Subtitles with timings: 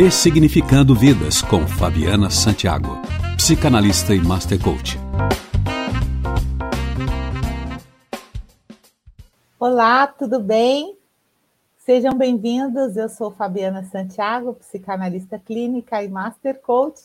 [0.00, 3.02] Ressignificando Vidas com Fabiana Santiago,
[3.36, 4.96] psicanalista e master coach.
[9.58, 10.96] Olá, tudo bem?
[11.78, 12.96] Sejam bem-vindos.
[12.96, 17.02] Eu sou Fabiana Santiago, psicanalista clínica e master coach,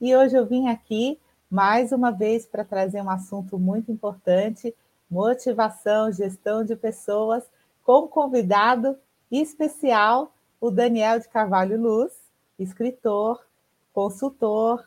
[0.00, 4.74] e hoje eu vim aqui mais uma vez para trazer um assunto muito importante:
[5.08, 7.44] motivação, gestão de pessoas,
[7.84, 8.98] com um convidado
[9.30, 12.21] especial, o Daniel de Carvalho Luz,
[12.58, 13.44] escritor,
[13.92, 14.84] consultor,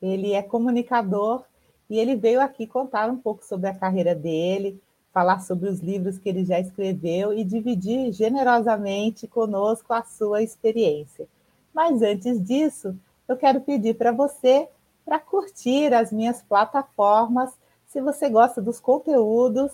[0.00, 1.44] ele é comunicador
[1.88, 4.80] e ele veio aqui contar um pouco sobre a carreira dele,
[5.12, 11.28] falar sobre os livros que ele já escreveu e dividir generosamente conosco a sua experiência.
[11.72, 12.96] Mas antes disso,
[13.28, 14.68] eu quero pedir para você
[15.04, 17.52] para curtir as minhas plataformas,
[17.86, 19.72] se você gosta dos conteúdos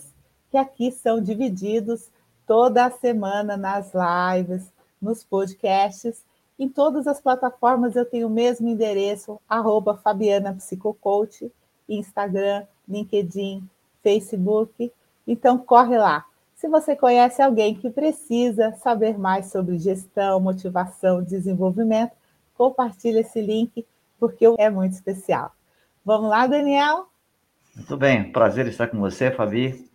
[0.49, 2.09] que aqui são divididos
[2.45, 4.69] toda semana nas lives,
[5.01, 6.23] nos podcasts.
[6.61, 11.51] Em todas as plataformas eu tenho o mesmo endereço, arroba Fabiana Psicocoach,
[11.89, 13.67] Instagram, LinkedIn,
[14.03, 14.91] Facebook.
[15.25, 16.23] Então corre lá.
[16.53, 22.11] Se você conhece alguém que precisa saber mais sobre gestão, motivação, desenvolvimento,
[22.55, 23.83] compartilhe esse link
[24.19, 25.51] porque é muito especial.
[26.05, 27.07] Vamos lá, Daniel?
[27.75, 29.89] Muito bem, prazer estar com você, Fabi.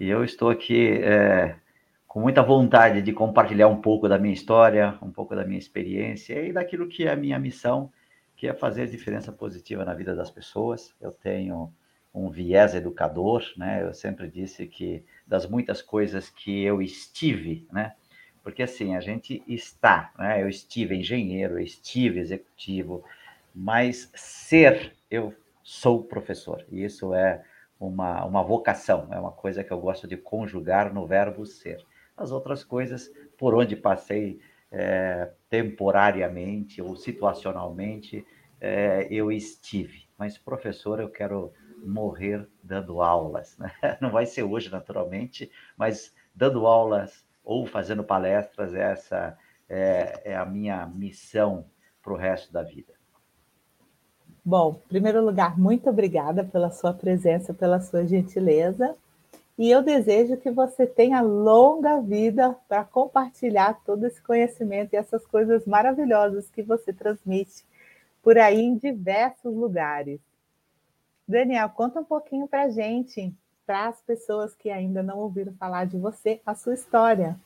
[0.00, 1.56] E eu estou aqui é,
[2.16, 6.40] com muita vontade de compartilhar um pouco da minha história, um pouco da minha experiência
[6.40, 7.92] e daquilo que é a minha missão,
[8.34, 10.94] que é fazer diferença positiva na vida das pessoas.
[10.98, 11.70] Eu tenho
[12.14, 13.82] um viés educador, né?
[13.82, 17.92] Eu sempre disse que das muitas coisas que eu estive, né?
[18.42, 20.42] Porque assim, a gente está, né?
[20.42, 23.04] Eu estive engenheiro, eu estive executivo,
[23.54, 26.64] mas ser, eu sou professor.
[26.72, 27.44] E isso é
[27.78, 31.84] uma, uma vocação, é uma coisa que eu gosto de conjugar no verbo ser.
[32.16, 38.24] As outras coisas, por onde passei é, temporariamente ou situacionalmente,
[38.60, 40.04] é, eu estive.
[40.18, 41.52] Mas professor, eu quero
[41.84, 43.56] morrer dando aulas.
[43.58, 43.70] Né?
[44.00, 49.38] Não vai ser hoje, naturalmente, mas dando aulas ou fazendo palestras, essa
[49.68, 51.66] é, é a minha missão
[52.02, 52.94] para o resto da vida.
[54.44, 58.96] Bom, em primeiro lugar, muito obrigada pela sua presença, pela sua gentileza.
[59.58, 65.26] E eu desejo que você tenha longa vida para compartilhar todo esse conhecimento e essas
[65.26, 67.64] coisas maravilhosas que você transmite
[68.22, 70.20] por aí em diversos lugares.
[71.26, 73.32] Daniel, conta um pouquinho para a gente,
[73.66, 77.36] para as pessoas que ainda não ouviram falar de você, a sua história.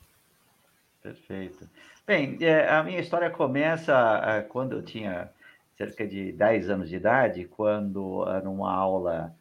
[1.01, 1.67] Perfeito.
[2.05, 3.93] Bem, é, a minha história começa
[4.25, 5.31] é, quando eu tinha
[5.77, 9.35] cerca de 10 anos de idade, quando, numa aula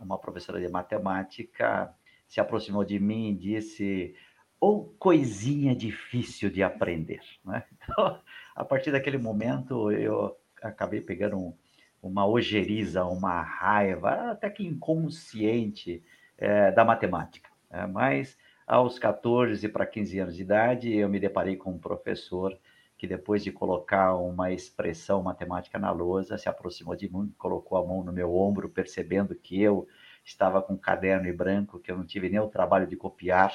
[0.00, 1.92] uma professora de matemática
[2.28, 4.14] se aproximou de mim e disse:
[4.60, 7.20] ou coisinha difícil de aprender.
[7.44, 7.64] Né?
[7.82, 8.20] Então,
[8.54, 11.54] a partir daquele momento, eu acabei pegando um,
[12.02, 16.02] uma ojeriza, uma raiva, até que inconsciente,
[16.38, 17.50] é, da matemática.
[17.70, 22.56] É, mas aos 14 para 15 anos de idade, eu me deparei com um professor
[23.00, 27.82] que depois de colocar uma expressão matemática na lousa, se aproximou de mim, colocou a
[27.82, 29.88] mão no meu ombro, percebendo que eu
[30.22, 33.54] estava com um caderno e branco, que eu não tive nem o trabalho de copiar.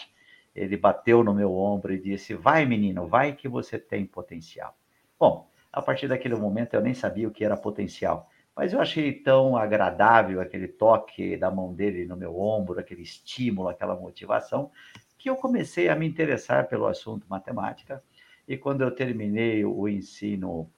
[0.56, 4.76] Ele bateu no meu ombro e disse: Vai, menino, vai que você tem potencial.
[5.20, 9.14] Bom, a partir daquele momento eu nem sabia o que era potencial, mas eu achei
[9.14, 14.72] tão agradável aquele toque da mão dele no meu ombro, aquele estímulo, aquela motivação,
[15.20, 18.04] que eu comecei a me interessar pelo assunto matemática
[18.48, 20.70] e quando eu terminei o ensino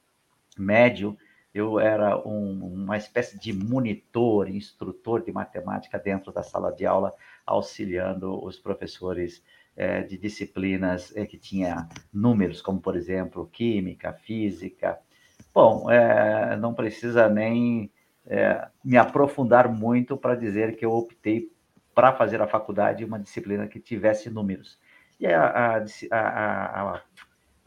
[0.58, 1.18] médio,
[1.54, 7.14] eu era um, uma espécie de monitor, instrutor de matemática dentro da sala de aula,
[7.46, 9.44] auxiliando os professores
[9.76, 15.00] é, de disciplinas é, que tinha números, como por exemplo química, física.
[15.54, 17.92] Bom, é, não precisa nem
[18.84, 21.50] me aprofundar muito para dizer que eu optei
[21.96, 24.78] para fazer a faculdade uma disciplina que tivesse números.
[25.18, 27.02] E a, a, a, a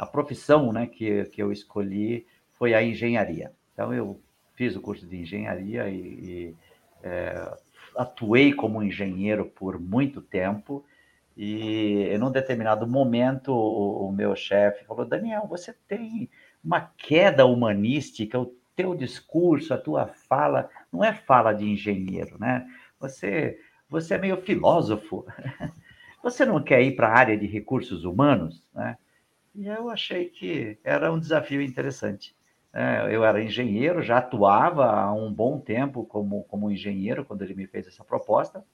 [0.01, 3.53] a profissão né, que, que eu escolhi foi a engenharia.
[3.75, 4.19] Então, eu
[4.55, 6.57] fiz o curso de engenharia e, e
[7.03, 7.53] é,
[7.95, 10.83] atuei como engenheiro por muito tempo.
[11.37, 16.31] E em um determinado momento, o, o meu chefe falou: Daniel, você tem
[16.65, 22.67] uma queda humanística, o teu discurso, a tua fala, não é fala de engenheiro, né?
[22.99, 25.27] Você, você é meio filósofo.
[26.23, 28.99] Você não quer ir para a área de recursos humanos, né?
[29.55, 32.35] E eu achei que era um desafio interessante.
[32.73, 37.55] É, eu era engenheiro, já atuava há um bom tempo como, como engenheiro quando ele
[37.55, 38.65] me fez essa proposta,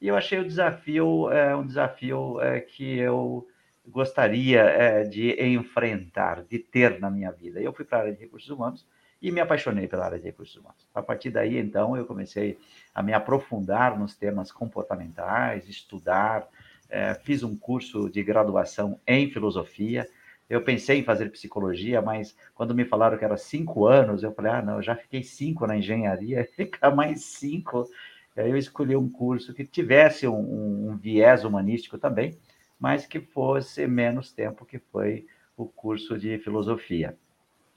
[0.00, 3.46] e eu achei o desafio é, um desafio é, que eu
[3.86, 7.60] gostaria é, de enfrentar, de ter na minha vida.
[7.60, 8.86] Eu fui para a área de recursos humanos
[9.20, 10.86] e me apaixonei pela área de recursos humanos.
[10.94, 12.58] A partir daí, então, eu comecei
[12.94, 16.48] a me aprofundar nos temas comportamentais, estudar,
[16.88, 20.08] é, fiz um curso de graduação em filosofia.
[20.48, 24.52] Eu pensei em fazer psicologia, mas quando me falaram que era cinco anos, eu falei:
[24.52, 27.88] ah, não, eu já fiquei cinco na engenharia, ficar mais cinco.
[28.36, 32.36] Aí eu escolhi um curso que tivesse um, um viés humanístico também,
[32.78, 35.26] mas que fosse menos tempo, que foi
[35.56, 37.16] o curso de filosofia.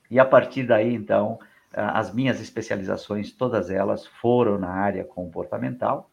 [0.09, 1.39] E a partir daí, então,
[1.71, 6.09] as minhas especializações, todas elas foram na área comportamental.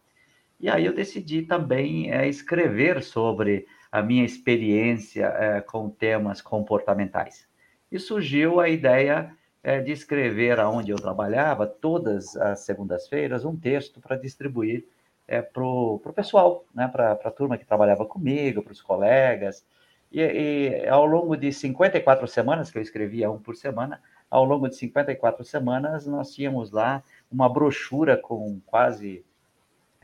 [0.65, 7.47] E aí eu decidi também é, escrever sobre a minha experiência é, com temas comportamentais.
[7.93, 9.31] E surgiu a ideia
[9.63, 14.87] é, de escrever aonde eu trabalhava, todas as segundas-feiras, um texto para distribuir
[15.29, 19.67] é, para o pessoal, né, para a turma que trabalhava comigo, para os colegas.
[20.11, 24.01] E, e, ao longo de 54 semanas, que eu escrevia um por semana,
[24.31, 29.23] ao longo de 54 semanas, nós tínhamos lá uma brochura com quase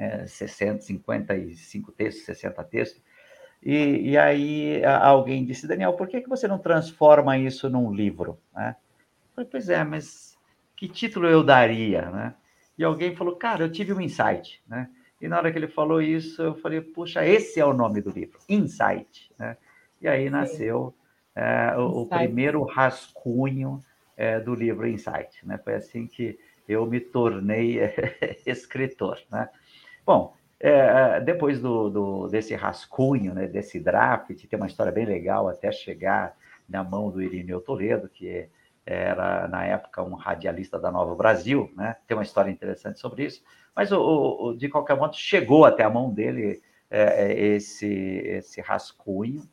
[0.00, 3.02] é, 60, 55 textos, 60 textos.
[3.62, 8.41] E, e aí alguém disse, Daniel, por que, que você não transforma isso num livro?
[8.55, 8.75] Né?
[9.29, 10.38] Eu falei, pois é, mas
[10.75, 12.11] que título eu daria?
[12.11, 12.35] Né?
[12.79, 14.62] E alguém falou, cara, eu tive um insight.
[14.67, 14.88] Né?
[15.20, 18.08] E na hora que ele falou isso, eu falei, puxa, esse é o nome do
[18.08, 19.31] livro, Insight.
[19.38, 19.58] Né?
[20.00, 20.94] E aí nasceu
[21.37, 23.85] é, o, o, primeiro rascunho
[24.17, 25.47] é, do livro Insight.
[25.47, 25.58] Né?
[25.58, 27.81] Foi assim que eu me tornei
[28.47, 29.20] escritor.
[29.31, 29.47] Né?
[30.05, 35.49] Bom, é, depois do, do, desse rascunho, né, desse draft, tem uma história bem legal
[35.49, 36.37] até chegar
[36.69, 38.49] na mão do Irineu Toledo, que
[38.85, 41.97] era, na época, um radialista da Nova Brasil, né?
[42.06, 43.43] tem uma história interessante sobre isso.
[43.75, 46.61] Mas, o, o, de qualquer modo, chegou até a mão dele
[46.91, 49.49] é, é, esse, esse rascunho,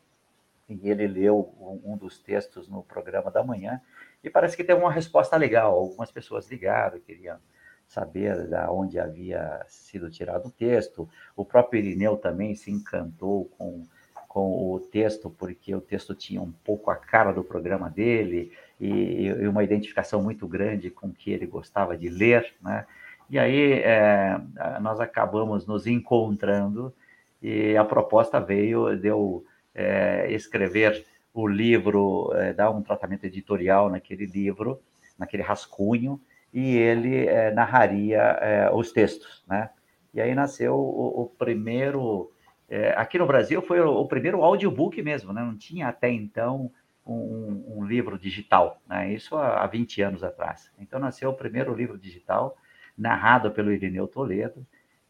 [0.68, 1.54] e ele leu
[1.86, 3.80] um, dos textos no programa da manhã,
[4.24, 5.74] e parece que teve uma resposta legal.
[5.74, 7.38] Algumas pessoas ligaram, queriam
[7.88, 11.10] saber da onde havia sido tirado o texto.
[11.36, 13.86] O próprio Irineu também se encantou com,
[14.28, 19.28] com o texto, porque o texto tinha um pouco a cara do programa dele e,
[19.28, 22.86] e uma identificação muito grande com o que ele gostava de ler, né?
[23.30, 24.40] E aí é,
[24.82, 26.94] nós acabamos nos encontrando
[27.42, 29.46] e a proposta veio de eu
[29.76, 34.80] é, escrever o livro, é, dar um tratamento editorial naquele livro,
[35.20, 36.20] naquele rascunho,
[36.54, 39.70] e ele é, narraria é, os textos, né?
[40.14, 42.32] E aí nasceu o, o primeiro,
[42.70, 45.42] é, aqui no Brasil foi o, o, primeiro audiobook mesmo, né?
[45.42, 46.72] Não tinha até então
[47.06, 49.14] um, um livro digital, né?
[49.14, 50.72] Isso há, há 20 anos atrás.
[50.80, 52.58] Então nasceu o primeiro livro digital,
[52.98, 54.66] narrado pelo Irineu Toledo,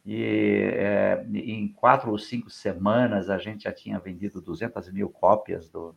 [0.05, 0.71] e
[1.33, 5.93] em quatro ou cinco semanas a gente já tinha vendido 200 mil cópias do,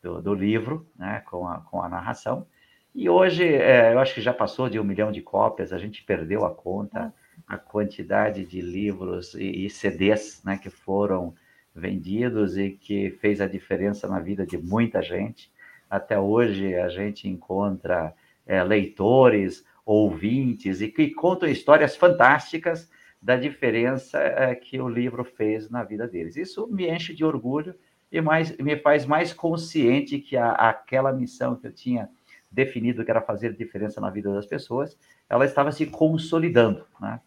[0.00, 2.46] do, do livro, né, com a, com a narração.
[2.94, 6.02] E hoje, é, eu acho que já passou de um milhão de cópias, a gente
[6.02, 7.14] perdeu a conta,
[7.46, 11.34] a quantidade de livros e, e CDs né, que foram
[11.74, 15.52] vendidos e que fez a diferença na vida de muita gente.
[15.88, 18.14] Até hoje a gente encontra
[18.46, 22.90] é, leitores ouvintes e que contam histórias fantásticas
[23.22, 26.36] da diferença é, que o livro fez na vida deles.
[26.36, 27.74] Isso me enche de orgulho
[28.10, 32.08] e mais, me faz mais consciente que a, aquela missão que eu tinha
[32.50, 34.98] definido que era fazer diferença na vida das pessoas,
[35.28, 37.20] ela estava se consolidando, né?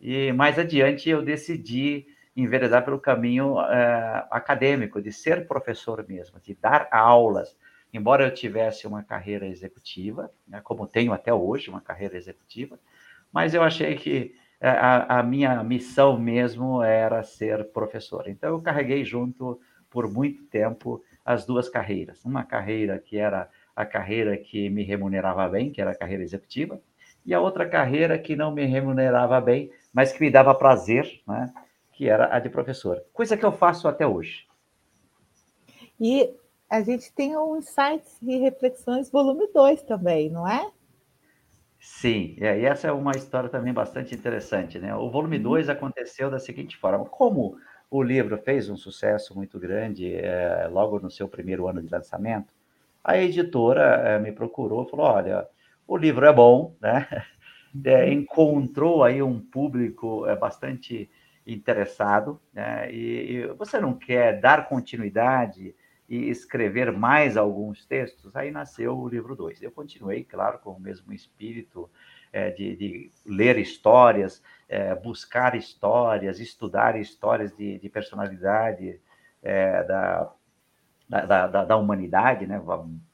[0.00, 6.54] E mais adiante eu decidi enveredar pelo caminho é, acadêmico, de ser professor mesmo, de
[6.54, 7.56] dar aulas,
[7.92, 12.78] embora eu tivesse uma carreira executiva, né, como tenho até hoje, uma carreira executiva,
[13.32, 18.28] mas eu achei que eh, a, a, minha missão mesmo era ser professor.
[18.28, 19.60] Então, eu carreguei junto
[19.90, 22.24] por muito tempo as duas carreiras.
[22.24, 26.80] Uma carreira que era a carreira que me remunerava bem, que era a carreira executiva,
[27.24, 31.54] e a outra carreira que não me remunerava bem, mas que me dava prazer, né,
[31.92, 33.00] que era a de professor.
[33.12, 34.48] Coisa que eu faço até hoje.
[36.00, 36.28] E
[36.68, 40.68] a gente tem o Insights e Reflexões, volume 2 também, não é?
[41.78, 44.92] Sim, e essa é uma história também bastante interessante, né?
[44.96, 45.72] O volume 2 uhum.
[45.72, 47.56] aconteceu da seguinte forma: como
[47.88, 52.57] o livro fez um sucesso muito grande é, logo no seu primeiro ano de lançamento,
[53.02, 55.46] a editora é, me procurou falou: olha,
[55.86, 57.06] o livro é bom, né?
[57.84, 58.12] É, uhum.
[58.12, 61.08] encontrou aí um público é, bastante
[61.46, 62.90] interessado, né?
[62.90, 65.74] E, e você não quer dar continuidade
[66.08, 69.62] e escrever mais alguns textos, aí nasceu o livro 2.
[69.62, 71.90] Eu continuei, claro, com o mesmo espírito
[72.32, 78.98] é, de, de, ler histórias, é, buscar histórias, estudar histórias de, de personalidade
[79.42, 80.32] é, da,
[81.08, 82.60] da, da, da humanidade, né?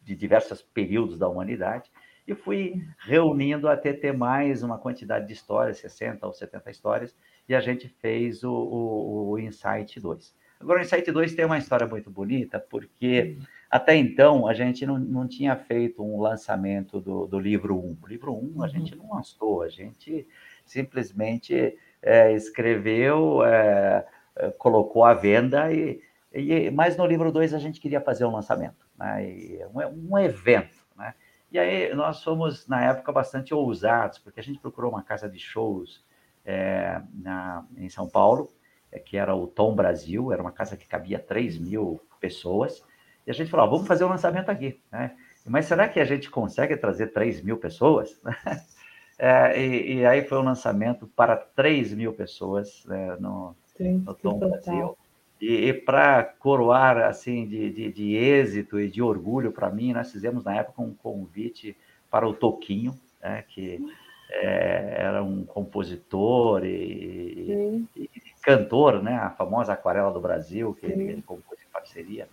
[0.03, 1.91] de diversos períodos da humanidade,
[2.27, 7.15] e fui reunindo até ter mais uma quantidade de histórias, 60 ou 70 histórias,
[7.49, 10.35] e a gente fez o, o, o Insight 2.
[10.59, 13.37] Agora, o Insight 2 tem uma história muito bonita, porque
[13.71, 17.99] até então a gente não, não tinha feito um lançamento do, do livro 1.
[18.03, 20.27] O livro 1 a gente não lançou, a gente
[20.65, 26.01] simplesmente é, escreveu, é, é colocou à venda, e,
[26.35, 29.25] e, mas no livro 2 a gente queria fazer um lançamento, né?
[29.25, 30.77] e, um, um evento.
[30.97, 31.15] Né?
[31.53, 35.39] E aí nós fomos, na época, bastante ousados, porque a gente procurou uma casa de
[35.39, 36.05] shows
[36.45, 38.51] é, na, em São Paulo,
[38.91, 42.83] é, que era o Tom Brasil, era uma casa que cabia 3 mil pessoas,
[43.27, 45.17] e a gente falou, vamos fazer o um lançamento aqui, né?
[45.47, 48.21] Mas será que a gente consegue trazer 3 mil pessoas?
[49.17, 54.13] É, e, e, aí foi um lançamento para 3 mil pessoas né, no, Sim, no
[54.13, 54.99] Tom Brasil.
[55.45, 60.11] E, e para coroar assim de, de, de, êxito e de orgulho para mim, nós
[60.11, 61.77] fizemos na época um convite
[62.11, 63.85] para o Toquinho, né, que
[64.31, 68.11] é, era um compositor e, e,
[68.43, 69.17] cantor, né?
[69.17, 72.29] A famosa Aquarela do Brasil, que ele, ele compôs em parceria.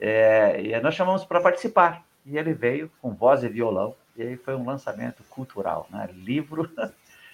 [0.00, 2.04] É, e nós chamamos para participar.
[2.24, 6.08] E ele veio com voz e violão, e aí foi um lançamento cultural, né?
[6.12, 6.70] Livro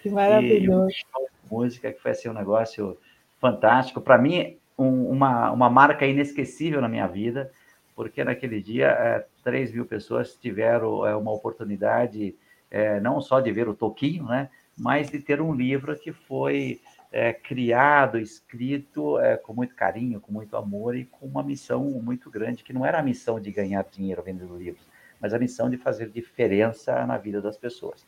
[0.01, 0.89] que maravilhoso.
[0.89, 2.97] e música, que foi assim, um negócio
[3.39, 4.01] fantástico.
[4.01, 7.51] Para mim, um, uma, uma marca inesquecível na minha vida,
[7.95, 12.35] porque naquele dia é, 3 mil pessoas tiveram é, uma oportunidade
[12.69, 14.49] é, não só de ver o Toquinho, né?
[14.77, 16.79] mas de ter um livro que foi
[17.11, 22.31] é, criado, escrito é, com muito carinho, com muito amor e com uma missão muito
[22.31, 24.87] grande, que não era a missão de ganhar dinheiro vendendo livros,
[25.19, 28.05] mas a missão de fazer diferença na vida das pessoas.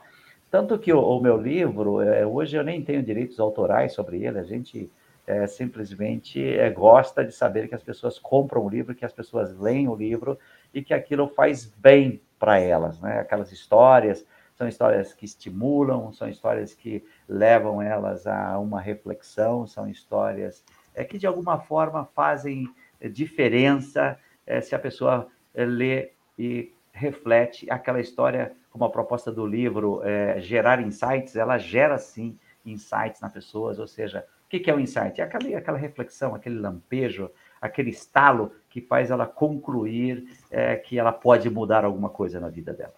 [0.50, 4.40] Tanto que o, o meu livro, é, hoje eu nem tenho direitos autorais sobre ele,
[4.40, 4.90] a gente
[5.26, 9.58] é, simplesmente é, gosta de saber que as pessoas compram o livro, que as pessoas
[9.58, 10.38] leem o livro
[10.74, 13.20] e que aquilo faz bem para elas, né?
[13.20, 14.26] aquelas histórias,
[14.56, 20.64] são histórias que estimulam, são histórias que levam elas a uma reflexão, são histórias
[20.94, 22.70] é, que de alguma forma fazem
[23.10, 29.46] diferença é, se a pessoa é, lê e reflete aquela história, como a proposta do
[29.46, 34.26] livro, é, gerar insights, ela gera sim insights nas pessoas, ou seja,
[34.58, 35.20] o que é o insight?
[35.20, 37.30] É aquela, aquela reflexão, aquele lampejo,
[37.62, 42.74] aquele estalo que faz ela concluir é, que ela pode mudar alguma coisa na vida
[42.74, 42.94] dela.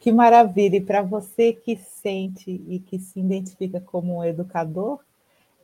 [0.00, 0.76] Que maravilha!
[0.76, 5.00] E para você que sente e que se identifica como um educador,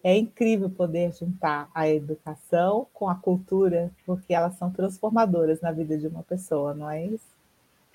[0.03, 5.97] é incrível poder juntar a educação com a cultura, porque elas são transformadoras na vida
[5.97, 7.33] de uma pessoa, não é isso?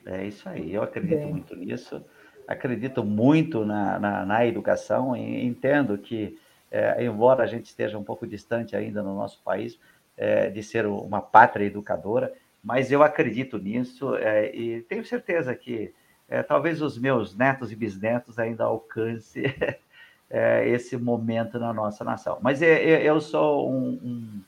[0.06, 1.32] É isso aí, eu acredito Bem.
[1.32, 2.01] muito nisso,
[2.48, 6.39] acredito muito na, na, na educação e entendo que,
[6.72, 9.77] é, embora a gente esteja um pouco distante ainda no nosso país
[10.16, 15.94] é, de ser uma pátria educadora, mas eu acredito nisso é, e tenho certeza que
[16.30, 19.44] é, talvez os meus netos e bisnetos ainda alcance
[20.30, 22.39] é, esse momento na nossa nação.
[22.42, 24.42] Mas é, eu sou um, um,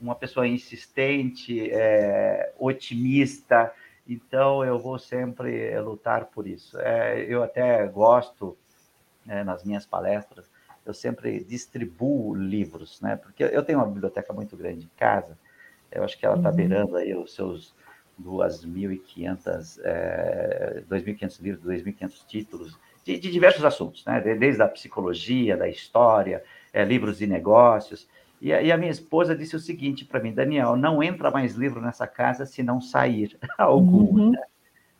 [0.00, 1.70] uma pessoa insistente,
[2.58, 3.72] otimista,
[4.08, 6.78] então eu vou sempre lutar por isso.
[6.80, 8.56] É, eu até gosto,
[9.24, 10.50] né, nas minhas palestras,
[10.84, 13.16] eu sempre distribuo livros, né?
[13.16, 15.36] Porque eu tenho uma biblioteca muito grande em casa,
[15.90, 16.56] eu acho que ela está uhum.
[16.56, 17.74] beirando aí os seus
[18.22, 24.20] 2.500 é, 2.500 livros, 2.500 títulos de, de, diversos assuntos, né?
[24.20, 28.08] desde a psicologia, da história, é, livros de negócios.
[28.46, 31.56] E a, e a, minha esposa disse o seguinte para mim, Daniel, não entra mais
[31.56, 34.20] livro nessa casa se não sair algum.
[34.20, 34.30] Uhum.
[34.30, 34.40] Né?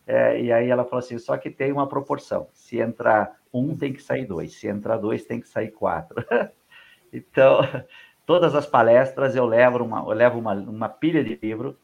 [0.05, 2.49] É, e aí ela falou assim, só que tem uma proporção.
[2.51, 4.53] Se entrar um, tem que sair dois.
[4.53, 6.25] Se entrar dois, tem que sair quatro.
[7.13, 7.61] então,
[8.27, 11.77] todas as palestras eu levo uma, eu levo uma, uma pilha de livro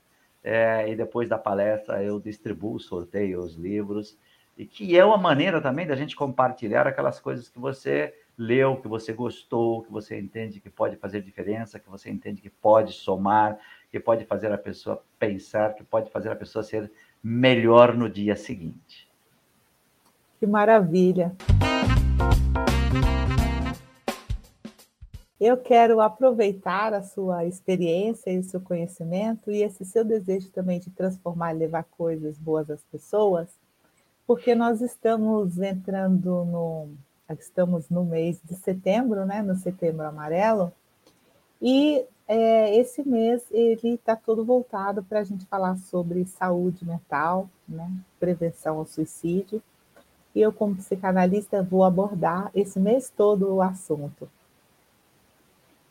[0.44, 4.18] é, e depois da palestra eu distribuo, sorteio os livros,
[4.58, 8.88] e que é uma maneira também da gente compartilhar aquelas coisas que você leu, que
[8.88, 13.60] você gostou, que você entende que pode fazer diferença, que você entende que pode somar,
[13.92, 16.92] que pode fazer a pessoa pensar, que pode fazer a pessoa ser
[17.24, 19.08] melhor no dia seguinte.
[20.40, 21.34] Que maravilha!
[25.40, 30.80] Eu quero aproveitar a sua experiência e o seu conhecimento e esse seu desejo também
[30.80, 33.50] de transformar e levar coisas boas às pessoas,
[34.26, 36.90] porque nós estamos entrando no
[37.32, 40.72] estamos no mês de setembro, né, no Setembro Amarelo,
[41.62, 47.50] e é, esse mês ele está todo voltado para a gente falar sobre saúde mental,
[47.68, 47.90] né,
[48.20, 49.62] prevenção ao suicídio.
[50.36, 54.28] E eu, como psicanalista, vou abordar esse mês todo o assunto.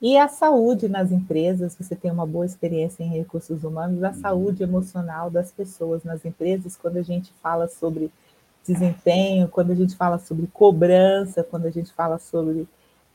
[0.01, 4.65] E a saúde nas empresas, você tem uma boa experiência em recursos humanos, a saúde
[4.65, 8.11] emocional das pessoas nas empresas, quando a gente fala sobre
[8.66, 12.69] desempenho, quando a gente fala sobre cobrança, quando a gente fala sobre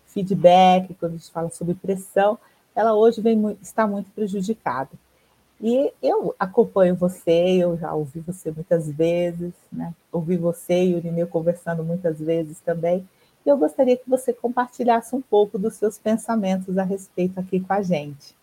[0.05, 2.37] feedback, quando a gente fala sobre pressão,
[2.75, 4.89] ela hoje vem, está muito prejudicada.
[5.59, 9.93] E eu acompanho você, eu já ouvi você muitas vezes, né?
[10.11, 13.07] ouvi você e o Irineu conversando muitas vezes também,
[13.45, 17.73] e eu gostaria que você compartilhasse um pouco dos seus pensamentos a respeito aqui com
[17.73, 18.35] a gente.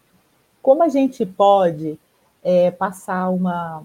[0.62, 1.99] Como a gente pode
[2.42, 3.84] é, passar uma,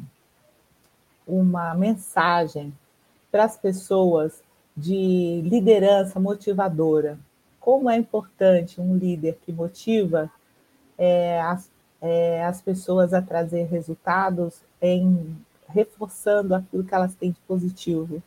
[1.28, 2.74] uma mensagem
[3.32, 4.42] para as pessoas
[4.76, 7.18] de liderança motivadora?
[7.60, 10.32] Como é importante um líder que motiva
[10.98, 11.70] é, as,
[12.02, 18.24] é, as pessoas a trazer resultados em reforçando aquilo que elas têm de positivo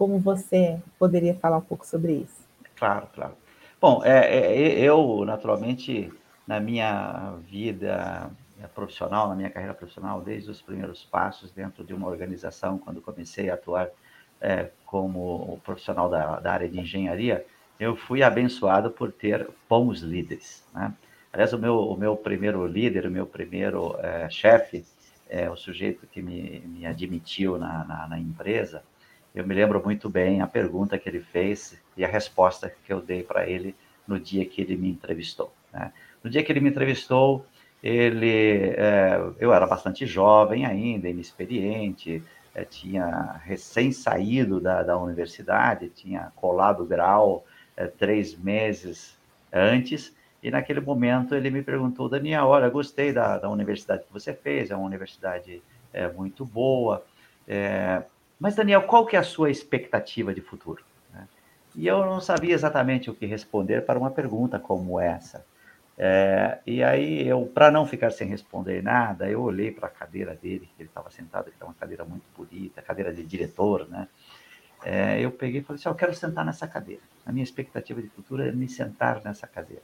[0.00, 2.40] como você poderia falar um pouco sobre isso?
[2.74, 3.34] Claro, claro.
[3.78, 6.10] Bom, é, é, eu, naturalmente,
[6.46, 8.30] na minha vida
[8.74, 13.50] profissional, na minha carreira profissional, desde os primeiros passos dentro de uma organização, quando comecei
[13.50, 13.90] a atuar
[14.40, 17.44] é, como profissional da, da, área de engenharia,
[17.78, 20.64] eu fui abençoado por ter bons líderes.
[20.74, 20.92] Né?
[21.32, 24.84] Aliás, o meu, o meu primeiro líder, o meu primeiro é, chefe,
[25.28, 28.82] é, o sujeito que me, me admitiu na, na, na empresa,
[29.34, 33.00] eu me lembro muito bem a pergunta que ele fez e a resposta que eu
[33.00, 35.54] dei para ele no dia que ele me entrevistou.
[35.72, 35.92] Né?
[36.22, 37.46] No dia que ele me entrevistou,
[37.82, 42.22] ele, é, eu era bastante jovem ainda, inexperiente,
[42.54, 47.44] é, tinha recém saído da, da universidade, tinha colado grau
[47.76, 49.16] é, três meses
[49.52, 54.32] antes, e naquele momento ele me perguntou, Daniel, olha, gostei da, da universidade que você
[54.32, 57.04] fez, é uma universidade é, muito boa,
[57.46, 58.02] é,
[58.40, 60.82] mas, Daniel, qual que é a sua expectativa de futuro?
[61.12, 61.28] Né?
[61.76, 65.44] E eu não sabia exatamente o que responder para uma pergunta como essa.
[66.02, 70.34] É, e aí, eu, para não ficar sem responder nada, eu olhei para a cadeira
[70.34, 74.08] dele, que ele estava sentado, que é uma cadeira muito bonita, cadeira de diretor, né?
[74.82, 77.02] É, eu peguei e falei assim: eu quero sentar nessa cadeira.
[77.26, 79.82] A minha expectativa de futuro é me sentar nessa cadeira.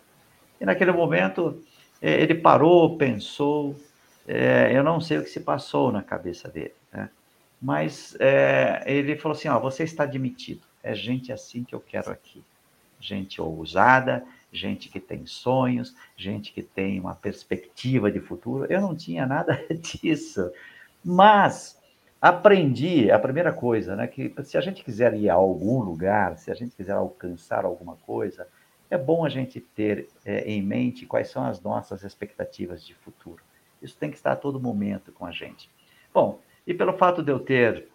[0.58, 1.62] E naquele momento,
[2.00, 3.76] é, ele parou, pensou,
[4.26, 6.72] é, eu não sei o que se passou na cabeça dele.
[6.90, 7.10] Né?
[7.60, 10.62] Mas é, ele falou assim: ó, você está admitido.
[10.82, 12.42] É gente assim que eu quero aqui.
[12.98, 14.24] Gente ousada,
[14.56, 18.66] gente que tem sonhos, gente que tem uma perspectiva de futuro.
[18.70, 20.50] Eu não tinha nada disso.
[21.04, 21.80] Mas
[22.20, 26.50] aprendi a primeira coisa, né, que se a gente quiser ir a algum lugar, se
[26.50, 28.48] a gente quiser alcançar alguma coisa,
[28.90, 33.42] é bom a gente ter é, em mente quais são as nossas expectativas de futuro.
[33.82, 35.68] Isso tem que estar a todo momento com a gente.
[36.12, 37.88] Bom, e pelo fato de eu ter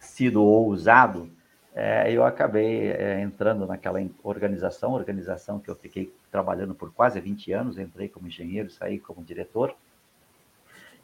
[0.00, 1.30] sido ousado,
[1.74, 7.52] é, eu acabei é, entrando naquela organização, organização que eu fiquei trabalhando por quase 20
[7.52, 9.74] anos, entrei como engenheiro, saí como diretor.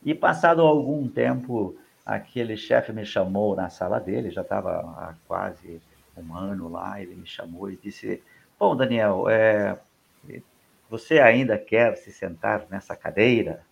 [0.04, 5.80] E passado algum tempo, aquele chefe me chamou na sala dele, já estava há quase
[6.16, 8.22] um ano lá, ele me chamou e disse:
[8.58, 9.78] Bom, Daniel, é,
[10.90, 13.62] você ainda quer se sentar nessa cadeira?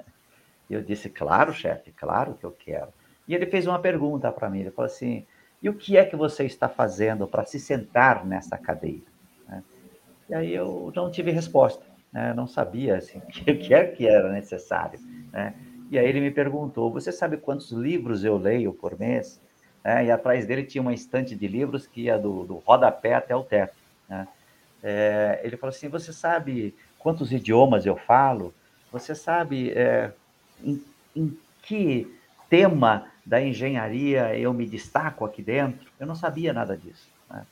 [0.70, 2.88] E eu disse: Claro, chefe, claro que eu quero.
[3.28, 4.60] E ele fez uma pergunta para mim.
[4.60, 5.26] Ele falou assim:
[5.62, 9.06] e o que é que você está fazendo para se sentar nessa cadeira?
[9.48, 9.62] Né?
[10.28, 12.34] E aí eu não tive resposta, né?
[12.34, 14.98] não sabia assim, o que é que era necessário.
[15.32, 15.54] Né?
[15.90, 19.40] E aí ele me perguntou: você sabe quantos livros eu leio por mês?
[19.84, 23.36] É, e atrás dele tinha uma estante de livros que ia do, do rodapé até
[23.36, 23.76] o teto.
[24.08, 24.26] Né?
[24.82, 28.52] É, ele falou assim: você sabe quantos idiomas eu falo?
[28.90, 30.10] Você sabe é,
[30.62, 30.82] em,
[31.14, 32.12] em que
[32.48, 35.90] tema da engenharia eu me destaco aqui dentro?
[35.98, 37.08] Eu não sabia nada disso.
[37.28, 37.44] Né?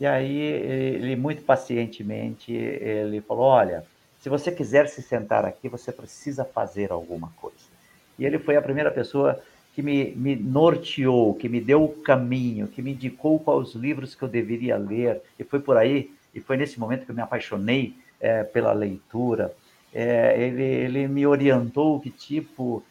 [0.00, 3.84] E aí ele muito pacientemente ele falou, olha,
[4.18, 7.72] se você quiser se sentar aqui, você precisa fazer alguma coisa.
[8.18, 9.40] E ele foi a primeira pessoa
[9.74, 14.22] que me, me norteou, que me deu o caminho, que me indicou quais livros que
[14.22, 15.20] eu deveria ler.
[15.38, 19.54] E foi por aí, e foi nesse momento que eu me apaixonei é, pela leitura.
[19.92, 22.82] É, ele, ele me orientou que tipo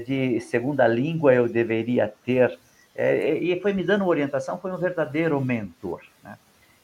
[0.00, 2.58] de segunda língua eu deveria ter.
[2.94, 6.02] É, e foi me dando orientação, foi um verdadeiro mentor.
[6.22, 6.36] Né?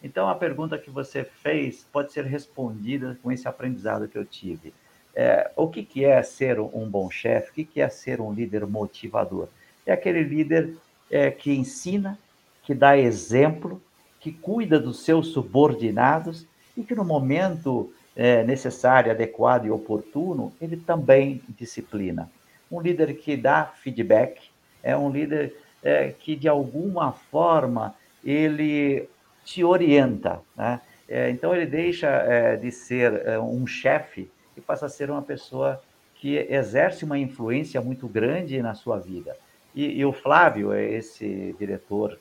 [0.03, 4.73] Então, a pergunta que você fez pode ser respondida com esse aprendizado que eu tive.
[5.15, 7.51] É, o que, que é ser um bom chefe?
[7.51, 9.49] O que, que é ser um líder motivador?
[9.85, 10.77] É aquele líder
[11.11, 12.19] é, que ensina,
[12.63, 13.83] que dá exemplo,
[14.21, 20.77] que cuida dos seus subordinados e que no momento é, necessário, adequado e oportuno, ele
[20.77, 22.31] também disciplina
[22.71, 24.51] um líder que dá feedback,
[24.83, 29.09] é um líder é, que de alguma forma ele
[29.45, 30.81] te orienta, né?
[31.09, 35.23] É, então ele deixa é, de ser é, um chefe e passa a ser uma
[35.23, 35.81] pessoa
[36.17, 39.35] que exerce uma influência muito grande na sua vida.
[39.75, 42.19] E, e o Flávio é esse diretor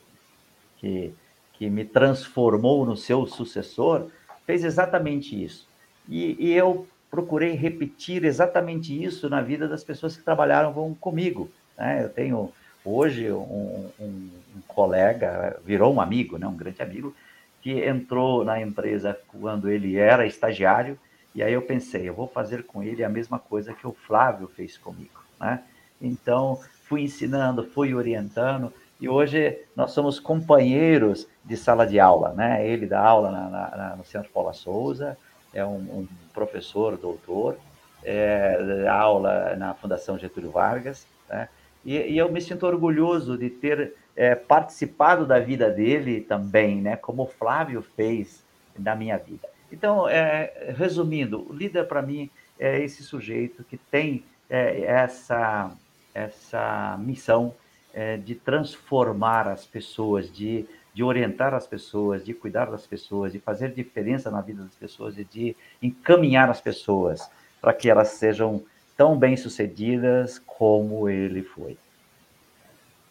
[0.78, 1.12] que,
[1.52, 4.08] que me transformou no seu sucessor,
[4.46, 5.68] fez exatamente isso.
[6.08, 11.50] E, e eu procurei repetir exatamente isso na vida das pessoas que trabalharam comigo.
[11.76, 12.04] Né?
[12.04, 12.52] Eu tenho
[12.84, 16.46] hoje um, um, um, colega, virou um amigo, né?
[16.46, 17.14] um grande amigo,
[17.60, 20.98] que entrou na empresa quando ele era estagiário,
[21.34, 24.48] e aí eu pensei, eu vou fazer com ele a mesma coisa que o Flávio
[24.48, 25.22] fez comigo.
[25.40, 25.62] Né?
[26.00, 32.32] Então, fui ensinando, fui orientando, e hoje nós somos companheiros de sala de aula.
[32.32, 32.66] Né?
[32.66, 35.16] Ele dá aula na, na, no Centro Paula Souza,
[35.52, 37.56] é um, um professor, doutor,
[38.04, 41.48] é, aula na Fundação Getúlio Vargas, né?
[41.84, 46.96] e, e, eu me sinto orgulhoso de ter é, participado da vida dele também, né?
[46.96, 48.44] como o Flávio fez
[48.78, 49.48] na minha vida.
[49.70, 55.70] Então, é, resumindo, o líder para mim é esse sujeito que tem é, essa,
[56.14, 57.54] essa missão
[57.92, 60.66] é, de transformar as pessoas, de
[60.98, 65.16] de orientar as pessoas, de cuidar das pessoas, de fazer diferença na vida das pessoas
[65.16, 67.30] e de encaminhar as pessoas
[67.60, 68.64] para que elas sejam
[68.96, 71.78] tão bem-sucedidas como ele foi.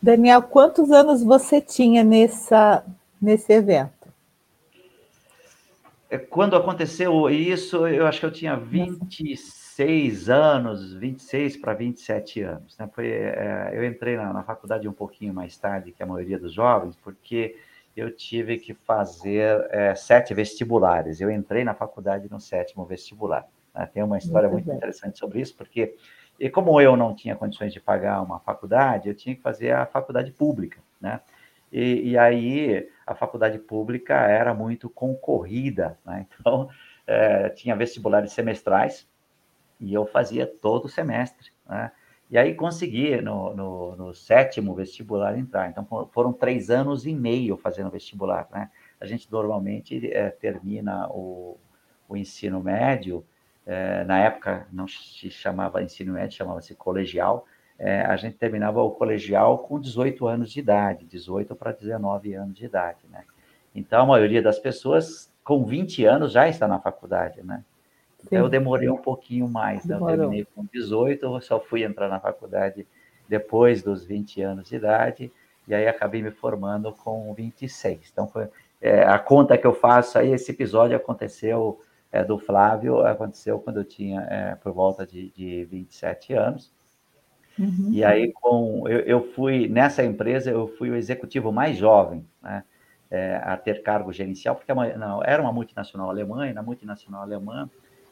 [0.01, 2.83] Daniel, quantos anos você tinha nessa,
[3.21, 4.09] nesse evento?
[6.09, 12.77] É, quando aconteceu isso, eu acho que eu tinha 26 anos, 26 para 27 anos.
[12.77, 12.89] Né?
[12.93, 16.53] Foi, é, eu entrei na, na faculdade um pouquinho mais tarde que a maioria dos
[16.53, 17.55] jovens, porque
[17.99, 21.19] eu tive que fazer é, sete vestibulares.
[21.19, 23.47] Eu entrei na faculdade no sétimo vestibular.
[23.73, 23.89] Né?
[23.91, 25.95] Tem uma história muito, muito interessante sobre isso, porque
[26.39, 29.85] e como eu não tinha condições de pagar uma faculdade, eu tinha que fazer a
[29.85, 31.19] faculdade pública, né?
[31.71, 36.25] E, e aí a faculdade pública era muito concorrida, né?
[36.39, 36.69] Então
[37.05, 39.07] é, tinha vestibulares semestrais
[39.79, 41.91] e eu fazia todo semestre, né?
[42.29, 45.69] E aí consegui, no, no, no, sétimo vestibular, entrar.
[45.69, 48.69] Então, foram três anos e meio fazendo vestibular, né?
[48.99, 51.57] A gente normalmente é, termina o,
[52.07, 53.25] o, ensino médio,
[53.65, 57.45] é, na época não se chamava ensino médio, chamava-se colegial,
[57.79, 62.57] é, a gente terminava o colegial com 18 anos de idade, 18 para 19 anos
[62.57, 63.23] de idade, né?
[63.73, 67.63] Então, a maioria das pessoas com 20 anos já está na faculdade, né?
[68.31, 69.95] Eu demorei um pouquinho mais, né?
[69.95, 72.85] eu terminei com 18, eu só fui entrar na faculdade
[73.27, 75.31] depois dos 20 anos de idade,
[75.67, 78.09] e aí acabei me formando com 26.
[78.11, 78.47] Então, foi,
[78.81, 81.79] é, a conta que eu faço aí, esse episódio aconteceu
[82.11, 86.71] é, do Flávio, aconteceu quando eu tinha é, por volta de, de 27 anos.
[87.59, 87.89] Uhum.
[87.91, 92.63] E aí, com, eu, eu, fui, nessa empresa, eu fui o executivo mais jovem, né?
[93.09, 97.69] É, a ter cargo gerencial, porque não, era uma multinacional alemã, e na multinacional alemã,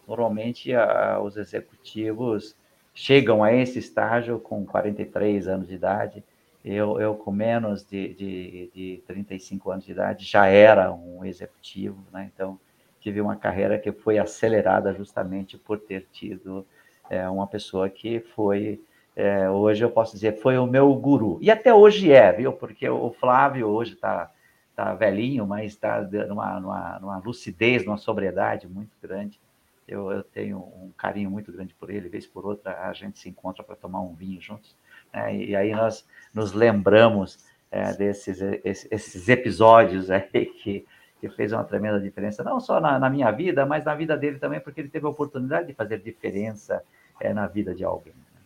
[0.07, 2.55] Normalmente, a, os executivos
[2.93, 6.23] chegam a esse estágio com 43 anos de idade.
[6.63, 11.97] Eu, eu com menos de, de, de 35 anos de idade, já era um executivo,
[12.11, 12.31] né?
[12.33, 12.59] Então,
[12.99, 16.65] tive uma carreira que foi acelerada justamente por ter tido
[17.07, 18.81] é, uma pessoa que foi,
[19.15, 21.37] é, hoje eu posso dizer, foi o meu guru.
[21.39, 22.51] E até hoje é, viu?
[22.51, 24.31] Porque o Flávio hoje está
[24.75, 29.39] tá velhinho, mas está numa, numa, numa lucidez, numa sobriedade muito grande
[29.87, 33.29] eu, eu, tenho um carinho muito grande por ele, vez por outra a gente se
[33.29, 34.75] encontra para tomar um vinho juntos,
[35.13, 35.35] né?
[35.35, 40.21] e aí nós nos lembramos é, desses esses episódios aí
[40.63, 40.85] que,
[41.19, 44.39] que fez uma tremenda diferença, não só na, na, minha vida, mas na vida dele
[44.39, 46.83] também, porque ele teve a oportunidade de fazer diferença
[47.19, 48.13] é, na vida de alguém.
[48.13, 48.41] Né?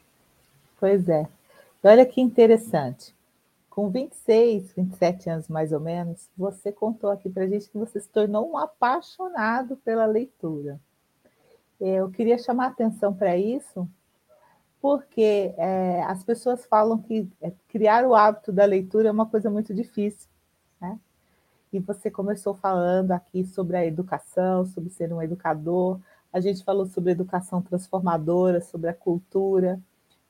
[0.79, 1.27] Pois é.
[1.83, 3.15] Olha que interessante.
[3.69, 8.09] Com 26, 27 anos mais ou menos, você contou aqui para gente que você se
[8.09, 10.79] tornou um apaixonado pela leitura.
[11.79, 13.87] Eu queria chamar atenção para isso,
[14.81, 19.49] porque é, as pessoas falam que é, criar o hábito da leitura é uma coisa
[19.49, 20.27] muito difícil.
[20.81, 20.99] Né?
[21.71, 25.99] E você começou falando aqui sobre a educação, sobre ser um educador,
[26.31, 29.79] a gente falou sobre educação transformadora, sobre a cultura.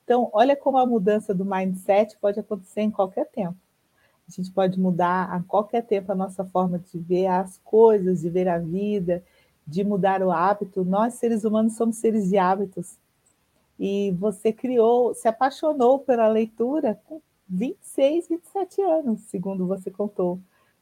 [0.04, 3.58] Então, olha como a mudança do mindset pode acontecer em qualquer tempo.
[4.28, 8.30] A gente pode mudar a qualquer tempo a nossa forma de ver as coisas, de
[8.30, 9.24] ver a vida,
[9.70, 10.84] de mudar o hábito.
[10.84, 12.98] Nós, seres humanos, somos seres de hábitos.
[13.80, 20.40] E você criou, se apaixonou pela leitura com 26, 27 anos, segundo você contou.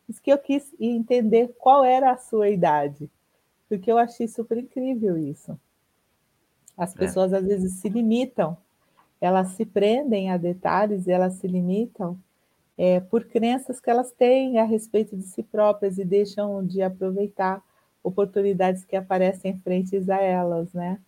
[0.09, 3.09] Isso que eu quis entender qual era a sua idade,
[3.67, 5.59] porque eu achei super incrível isso.
[6.75, 6.97] As é.
[6.97, 7.37] pessoas é.
[7.37, 8.57] às vezes se limitam,
[9.19, 12.17] elas se prendem a detalhes, elas se limitam
[12.77, 17.61] é, por crenças que elas têm a respeito de si próprias e deixam de aproveitar
[18.03, 20.99] oportunidades que aparecem frente a elas, né?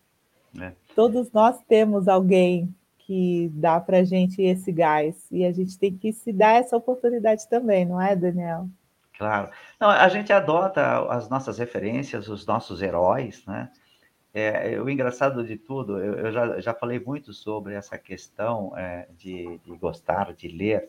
[0.60, 0.72] É.
[0.94, 5.96] Todos nós temos alguém que dá para a gente esse gás e a gente tem
[5.96, 8.68] que se dar essa oportunidade também, não é, Daniel?
[9.16, 9.50] Claro.
[9.78, 13.70] Não, a gente adota as nossas referências, os nossos heróis, né?
[14.32, 19.08] É, o engraçado de tudo, eu, eu já, já falei muito sobre essa questão é,
[19.18, 20.88] de, de, gostar, de ler.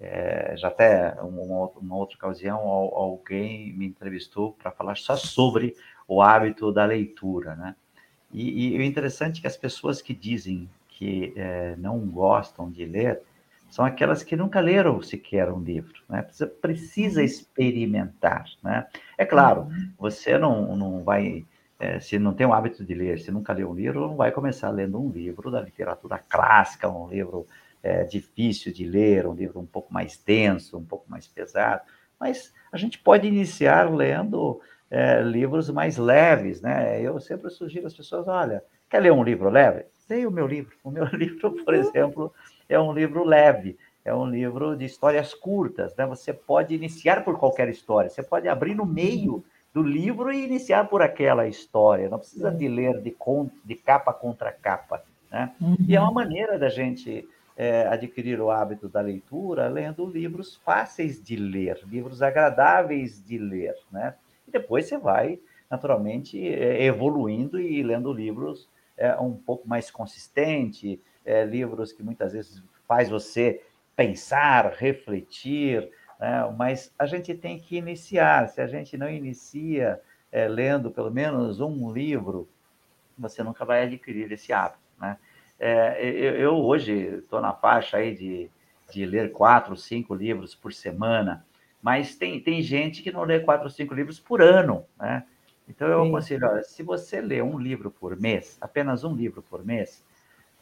[0.00, 5.76] É, já até uma, uma, outra ocasião, alguém me entrevistou para falar só sobre
[6.08, 7.76] o hábito da leitura, né?
[8.32, 12.84] E, e o interessante é que as pessoas que dizem que é, não gostam de
[12.86, 13.20] ler,
[13.70, 16.22] são aquelas que nunca leram sequer um livro, né?
[16.22, 17.26] Precisa, precisa uhum.
[17.26, 18.86] experimentar, né?
[19.16, 19.90] É claro, uhum.
[19.98, 21.44] você não, não vai,
[21.78, 24.32] é, se não tem o hábito de ler, se nunca leu um livro, não vai
[24.32, 27.46] começar lendo um livro da literatura clássica, um livro
[27.82, 31.82] é, difícil de ler, um livro um pouco mais denso, um pouco mais pesado,
[32.18, 37.00] mas a gente pode iniciar lendo é, livros mais leves, né?
[37.00, 39.86] Eu sempre sugiro às pessoas, olha, quer ler um livro leve?
[40.08, 40.76] Leia o meu livro.
[40.84, 41.80] O meu livro, por uhum.
[41.80, 42.34] exemplo,
[42.68, 46.04] é um livro leve, é um livro de histórias curtas, né?
[46.06, 50.88] Você pode iniciar por qualquer história, você pode abrir no meio do livro e iniciar
[50.88, 53.14] por aquela história, não precisa de ler de,
[53.64, 55.52] de capa contra capa, né?
[55.60, 55.76] Uhum.
[55.86, 57.28] E é uma maneira da gente
[57.60, 63.76] é, adquirir o hábito da leitura lendo livros fáceis de ler, livros agradáveis de ler,
[63.92, 64.14] né?
[64.48, 70.98] E depois você vai, naturalmente, é, evoluindo e lendo livros é, um pouco mais consistente,
[71.22, 73.62] é, livros que muitas vezes faz você
[73.94, 75.86] pensar, refletir,
[76.18, 76.50] né?
[76.56, 78.48] mas a gente tem que iniciar.
[78.48, 80.00] Se a gente não inicia
[80.32, 82.48] é, lendo pelo menos um livro,
[83.18, 84.80] você nunca vai adquirir esse hábito.
[84.98, 85.18] Né?
[85.60, 88.50] É, eu, eu, hoje estou na faixa aí de,
[88.90, 91.44] de ler quatro, cinco livros por semana,
[91.82, 95.24] mas tem, tem gente que não lê quatro, cinco livros por ano, né?
[95.68, 99.64] Então eu aconselho, olha, se você lê um livro por mês, apenas um livro por
[99.64, 100.02] mês,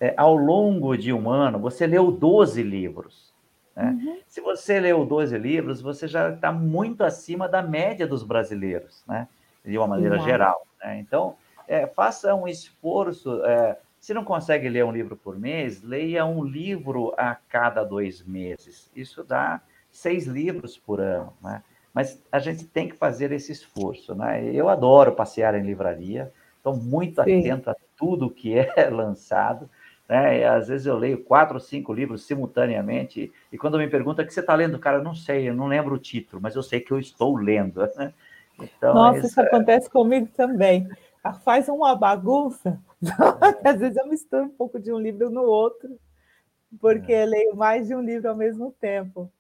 [0.00, 3.32] é, ao longo de um ano, você leu 12 livros.
[3.74, 3.98] Né?
[3.98, 4.18] Uhum.
[4.26, 9.26] Se você leu 12 livros, você já está muito acima da média dos brasileiros, né?
[9.64, 10.24] de uma maneira uhum.
[10.24, 10.66] geral.
[10.82, 10.98] Né?
[10.98, 13.42] Então, é, faça um esforço.
[13.44, 18.22] É, se não consegue ler um livro por mês, leia um livro a cada dois
[18.22, 18.90] meses.
[18.94, 21.32] Isso dá seis livros por ano.
[21.42, 21.62] Né?
[21.92, 24.14] Mas a gente tem que fazer esse esforço.
[24.14, 24.50] Né?
[24.52, 27.40] Eu adoro passear em livraria, estou muito Sim.
[27.40, 29.68] atento a tudo que é lançado.
[30.08, 30.38] Né?
[30.40, 34.28] E, às vezes eu leio quatro ou cinco livros simultaneamente, e quando me perguntam o
[34.28, 36.62] que você está lendo, cara, eu não sei, eu não lembro o título, mas eu
[36.62, 37.80] sei que eu estou lendo.
[37.96, 38.14] Né?
[38.58, 39.44] Então, Nossa, isso é...
[39.44, 40.88] acontece comigo também.
[41.22, 42.80] Ah, faz uma bagunça,
[43.64, 45.98] às vezes eu misturo um pouco de um livro no outro,
[46.80, 47.24] porque é.
[47.24, 49.30] leio mais de um livro ao mesmo tempo.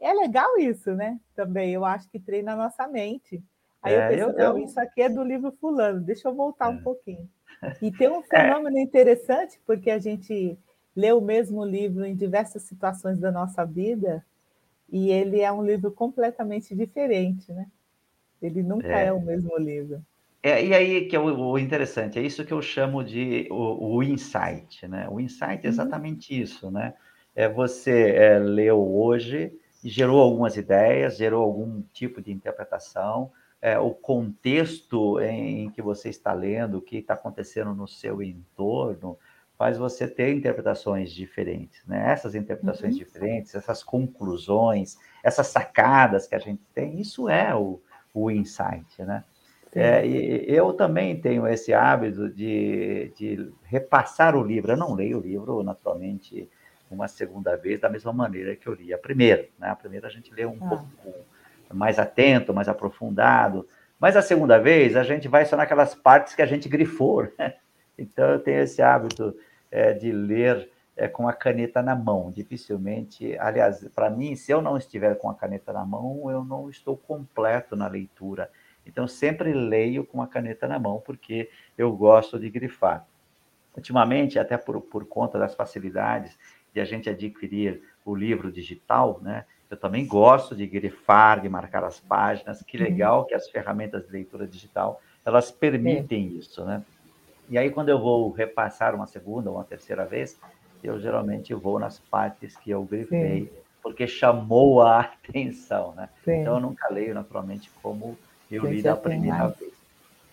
[0.00, 1.18] É legal isso, né?
[1.34, 3.42] Também, eu acho que treina a nossa mente.
[3.82, 4.64] Aí é, eu penso, eu, não, eu...
[4.64, 6.68] isso aqui é do livro fulano, deixa eu voltar é.
[6.76, 7.28] um pouquinho.
[7.82, 8.22] E tem um é.
[8.22, 8.82] fenômeno é.
[8.82, 10.56] interessante, porque a gente
[10.94, 14.24] lê o mesmo livro em diversas situações da nossa vida,
[14.90, 17.66] e ele é um livro completamente diferente, né?
[18.40, 20.04] Ele nunca é, é o mesmo livro.
[20.42, 23.96] É, e aí que é o, o, interessante, é isso que eu chamo de o,
[23.96, 25.08] o insight, né?
[25.10, 25.68] O insight é uhum.
[25.68, 26.40] exatamente uhum.
[26.42, 26.94] isso, né?
[27.34, 29.52] É você é, leu hoje
[29.84, 36.32] gerou algumas ideias, gerou algum tipo de interpretação, é, o contexto em que você está
[36.32, 39.18] lendo, o que está acontecendo no seu entorno,
[39.56, 41.84] faz você ter interpretações diferentes.
[41.84, 42.12] Né?
[42.12, 42.98] Essas interpretações uhum.
[42.98, 47.80] diferentes, essas conclusões, essas sacadas que a gente tem, isso é o,
[48.14, 48.86] o insight.
[49.02, 49.24] Né?
[49.80, 54.72] É, eu também tenho esse hábito de, de repassar o livro.
[54.72, 56.50] Eu não leio o livro, naturalmente,
[56.90, 59.48] uma segunda vez da mesma maneira que eu li a primeira.
[59.56, 59.68] Né?
[59.68, 60.68] A primeira a gente lê um ah.
[60.68, 61.14] pouco
[61.72, 63.68] mais atento, mais aprofundado.
[64.00, 67.28] Mas a segunda vez, a gente vai só naquelas partes que a gente grifou.
[67.38, 67.54] Né?
[67.96, 69.36] Então, eu tenho esse hábito
[69.70, 72.32] é, de ler é, com a caneta na mão.
[72.32, 76.68] Dificilmente, aliás, para mim, se eu não estiver com a caneta na mão, eu não
[76.68, 78.50] estou completo na leitura.
[78.88, 83.06] Então, sempre leio com a caneta na mão, porque eu gosto de grifar.
[83.76, 86.36] Ultimamente, até por, por conta das facilidades
[86.72, 89.44] de a gente adquirir o livro digital, né?
[89.70, 92.62] Eu também gosto de grifar, de marcar as páginas.
[92.62, 92.84] Que uhum.
[92.84, 96.82] legal que as ferramentas de leitura digital elas permitem isso, né?
[97.50, 100.40] E aí quando eu vou repassar uma segunda ou uma terceira vez,
[100.82, 103.50] eu geralmente vou nas partes que eu grifei, Sim.
[103.82, 106.08] porque chamou a atenção, né?
[106.24, 106.40] Sim.
[106.40, 108.16] Então eu nunca leio naturalmente como
[108.50, 109.72] eu li da primeira vez.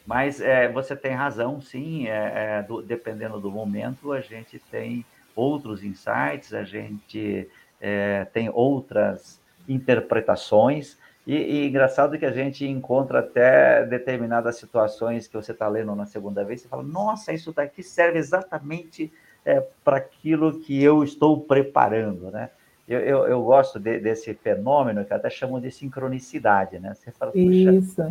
[0.06, 2.08] Mas é, você tem razão, sim.
[2.08, 5.04] É, é, do, dependendo do momento, a gente tem
[5.36, 7.50] outros insights, a gente
[7.82, 10.98] é, tem outras interpretações.
[11.26, 16.06] E, e engraçado que a gente encontra até determinadas situações que você está lendo na
[16.06, 19.12] segunda vez, você fala, nossa, isso daqui serve exatamente
[19.44, 22.52] é, para aquilo que eu estou preparando, né?
[22.88, 26.94] Eu, eu, eu gosto de, desse fenômeno que até chamam de sincronicidade, né?
[26.94, 28.02] Você fala, isso.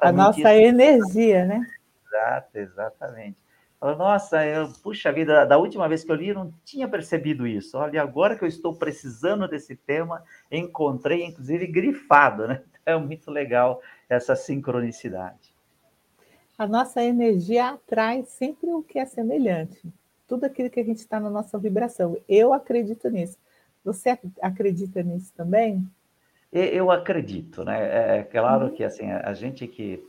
[0.00, 0.48] A nossa isso.
[0.48, 1.64] energia, né?
[2.06, 3.36] Exato, exatamente.
[3.78, 7.46] Fala, nossa, eu, puxa vida, da última vez que eu li, eu não tinha percebido
[7.46, 7.78] isso.
[7.78, 12.62] Olha, agora que eu estou precisando desse tema, encontrei, inclusive, grifado, né?
[12.88, 15.54] Então, é muito legal essa sincronicidade.
[16.56, 19.82] A nossa energia atrai sempre o que é semelhante.
[20.26, 22.16] Tudo aquilo que a gente está na nossa vibração.
[22.26, 23.36] Eu acredito nisso.
[23.84, 25.86] Você acredita nisso também?
[26.52, 27.78] Eu acredito, né?
[27.78, 28.72] É, é claro uhum.
[28.72, 30.02] que assim a gente que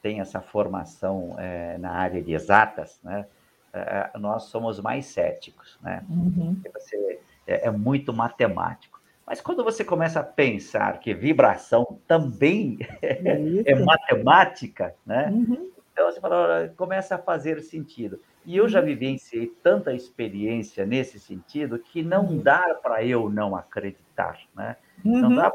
[0.00, 3.26] tem essa formação é, na área de exatas, né?
[3.72, 6.02] É, é nós somos mais céticos, né?
[6.08, 6.60] Uhum.
[6.74, 9.00] Você é, é, muito matemático.
[9.26, 15.28] Mas quando você começa a pensar que vibração também é, matemática, né?
[15.30, 15.70] Uhum.
[15.92, 18.18] Então você fala, começa a fazer sentido.
[18.44, 18.86] E eu já uhum.
[18.86, 22.38] vivenciei tanta experiência nesse sentido que não uhum.
[22.38, 24.76] dá para eu não acreditar, né?
[25.04, 25.20] Uhum.
[25.20, 25.52] Não dá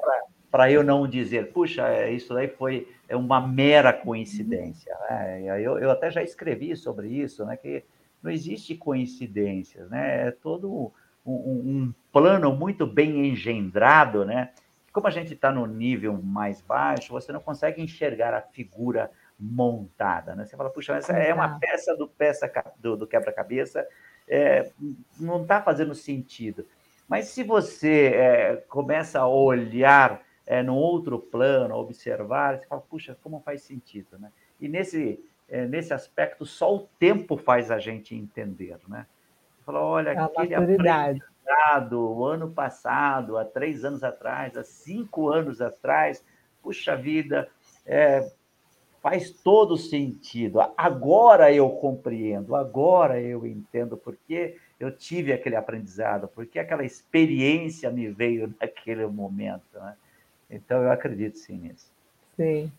[0.50, 4.95] para eu não dizer, puxa, é, isso daí foi uma mera coincidência.
[5.10, 5.43] Né?
[5.62, 7.58] Eu, eu até já escrevi sobre isso, né?
[7.58, 7.84] Que
[8.23, 10.28] não existe coincidências, né?
[10.28, 10.91] É todo
[11.26, 14.52] um, um plano muito bem engendrado, né?
[14.91, 20.36] Como a gente está no nível mais baixo, você não consegue enxergar a figura montada.
[20.36, 20.45] Né?
[20.45, 23.88] Você fala, puxa, essa é uma peça do, peça do, do quebra-cabeça,
[24.28, 24.71] é,
[25.19, 26.65] não está fazendo sentido.
[27.08, 32.82] Mas se você é, começa a olhar é, num outro plano, a observar, você fala,
[32.82, 34.32] puxa, como faz sentido, né?
[34.60, 39.06] E nesse, é, nesse aspecto, só o tempo faz a gente entender, né?
[39.58, 45.30] Você fala, olha, a aquele aprendizado o ano passado, há três anos atrás, há cinco
[45.30, 46.23] anos atrás,
[46.62, 47.50] puxa vida,
[47.86, 48.30] é,
[49.01, 50.60] faz todo sentido.
[50.75, 58.10] Agora eu compreendo, agora eu entendo porque eu tive aquele aprendizado, porque aquela experiência me
[58.10, 59.65] veio naquele momento.
[59.73, 59.95] Né?
[60.49, 61.91] Então eu acredito sim nisso.
[62.36, 62.71] Sim.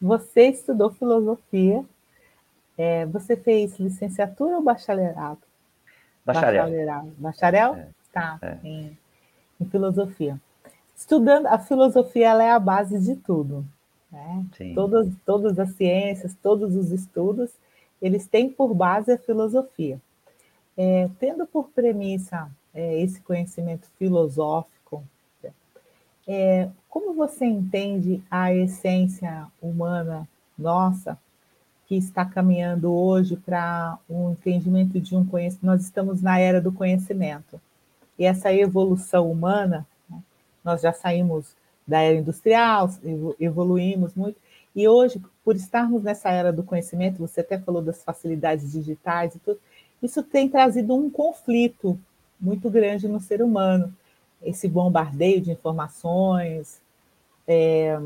[0.00, 1.84] Você estudou filosofia,
[2.76, 5.40] é, você fez licenciatura ou bacharelado?
[6.24, 6.64] Bacharel.
[6.64, 7.12] Bacharel?
[7.18, 7.74] Bacharel?
[7.76, 7.88] É.
[8.12, 8.58] Tá, é.
[8.62, 8.98] Em,
[9.60, 10.40] em filosofia.
[10.94, 13.64] Estudando, a filosofia ela é a base de tudo.
[14.12, 14.44] Né?
[14.74, 17.50] Todas, todas as ciências, todos os estudos,
[18.00, 20.00] eles têm por base a filosofia.
[20.76, 24.72] É, tendo por premissa é, esse conhecimento filosófico,
[26.26, 31.18] é, como você entende a essência humana nossa,
[31.86, 35.66] que está caminhando hoje para um entendimento de um conhecimento?
[35.66, 37.60] Nós estamos na era do conhecimento.
[38.18, 40.22] E essa evolução humana, né,
[40.64, 42.90] nós já saímos da era industrial,
[43.38, 44.36] evoluímos muito.
[44.74, 49.38] E hoje, por estarmos nessa era do conhecimento, você até falou das facilidades digitais e
[49.38, 49.60] tudo,
[50.02, 51.98] isso tem trazido um conflito
[52.40, 53.94] muito grande no ser humano.
[54.42, 56.80] Esse bombardeio de informações,
[57.46, 57.96] é,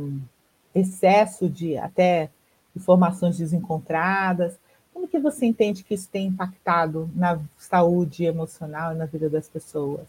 [0.74, 2.30] excesso de até
[2.74, 4.58] informações desencontradas.
[4.92, 9.48] Como que você entende que isso tem impactado na saúde emocional e na vida das
[9.48, 10.06] pessoas?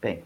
[0.00, 0.22] Bem,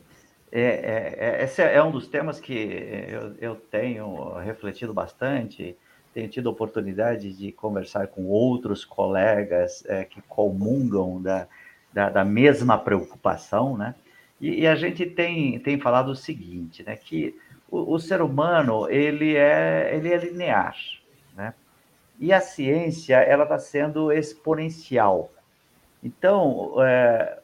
[0.54, 5.74] é, é, é, esse é um dos temas que eu, eu, tenho refletido bastante,
[6.12, 11.48] tenho tido oportunidade de conversar com outros colegas é, que comungam da,
[11.90, 13.94] da, da, mesma preocupação, né?
[14.38, 16.96] E, e, a gente tem, tem falado o seguinte, né?
[16.96, 17.34] Que
[17.70, 20.76] o, o ser humano, ele é, ele é linear,
[21.34, 21.54] né?
[22.20, 25.32] E a ciência, ela está sendo exponencial.
[26.04, 27.38] Então, é,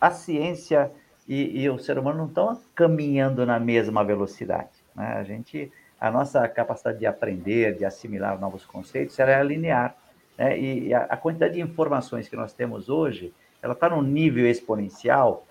[0.00, 0.90] a ciência
[1.30, 4.82] e, e o ser humano não estão caminhando na mesma velocidade.
[4.96, 5.14] Né?
[5.16, 9.94] A gente, a nossa capacidade de aprender, de assimilar novos conceitos, ela é linear.
[10.36, 10.58] Né?
[10.58, 15.46] E a, a quantidade de informações que nós temos hoje, ela está num nível exponencial,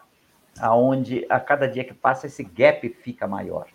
[0.59, 3.67] aonde a cada dia que passa esse gap fica maior.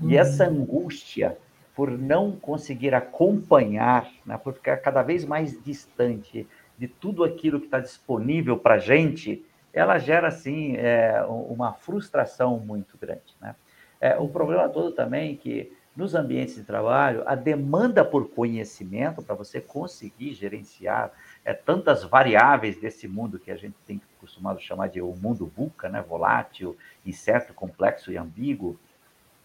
[0.00, 0.10] Uhum.
[0.10, 1.36] E essa angústia
[1.74, 6.46] por não conseguir acompanhar, né, por ficar cada vez mais distante
[6.78, 12.58] de tudo aquilo que está disponível para a gente, ela gera, assim, é, uma frustração
[12.58, 13.34] muito grande.
[13.40, 13.54] Né?
[14.00, 19.22] É, o problema todo também é que, nos ambientes de trabalho, a demanda por conhecimento,
[19.22, 21.10] para você conseguir gerenciar
[21.44, 25.88] é, tantas variáveis desse mundo que a gente tem costumado chamar de o mundo VUCA,
[25.88, 26.02] né?
[26.02, 28.78] volátil, incerto, complexo e ambíguo,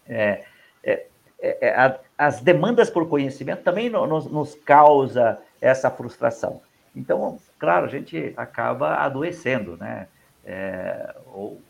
[0.06, 0.44] é,
[0.82, 1.06] é,
[1.40, 6.62] é, é a, as demandas por conhecimento também nos, nos causa essa frustração.
[6.94, 10.08] Então, claro, a gente acaba adoecendo, né?
[10.48, 11.60] É, ou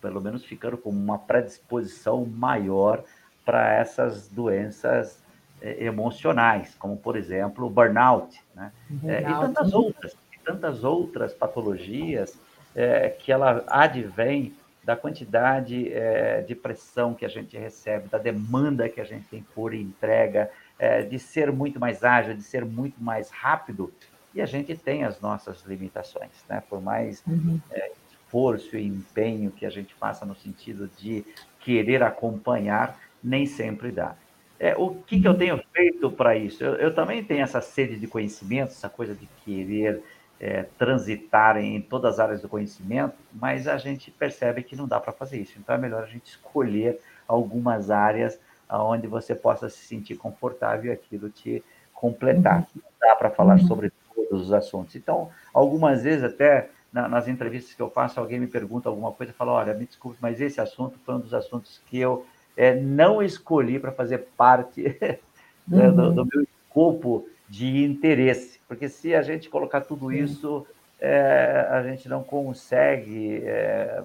[0.00, 3.02] pelo menos ficando com uma predisposição maior
[3.44, 5.20] para essas doenças
[5.60, 8.70] é, emocionais, como, por exemplo, o burnout, né?
[9.04, 12.38] É, e tantas outras, e tantas outras patologias
[12.76, 18.88] é, que ela advém da quantidade é, de pressão que a gente recebe, da demanda
[18.88, 23.02] que a gente tem por entrega, é, de ser muito mais ágil, de ser muito
[23.02, 23.92] mais rápido,
[24.32, 26.62] e a gente tem as nossas limitações, né?
[26.70, 27.60] Por mais uhum.
[27.72, 27.90] é,
[28.28, 31.24] esforço e empenho que a gente faça no sentido de
[31.60, 34.14] querer acompanhar, nem sempre dá.
[34.60, 36.62] É, o que, que eu tenho feito para isso?
[36.62, 40.02] Eu, eu, também tenho essa sede de conhecimento, essa coisa de querer
[40.40, 45.00] é, transitar em todas as áreas do conhecimento, mas a gente percebe que não dá
[45.00, 45.54] para fazer isso.
[45.58, 48.38] Então é melhor a gente escolher algumas áreas
[48.70, 51.62] onde você possa se sentir confortável e aquilo te
[51.94, 52.58] completar.
[52.58, 52.82] Uhum.
[52.82, 53.66] Não dá para falar uhum.
[53.66, 54.94] sobre todos os assuntos.
[54.96, 59.52] Então, algumas vezes até nas entrevistas que eu faço, alguém me pergunta alguma coisa fala,
[59.52, 62.24] olha, me desculpe, mas esse assunto foi um dos assuntos que eu
[62.56, 64.82] é, não escolhi para fazer parte
[65.70, 65.94] uhum.
[65.94, 70.66] do, do, meu escopo de interesse, porque se a gente colocar tudo isso,
[71.00, 74.02] é, a gente não consegue é,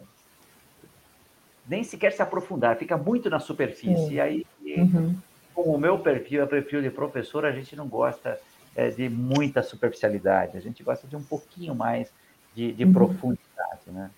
[1.68, 4.14] nem sequer se aprofundar, fica muito na superfície.
[4.14, 5.16] E aí, uhum.
[5.54, 8.40] com o meu perfil, é perfil de professor, a gente não gosta
[8.76, 12.12] é, de muita superficialidade, a gente gosta de um pouquinho mais
[12.56, 12.94] de, de uhum.
[12.94, 14.10] profundidade, né?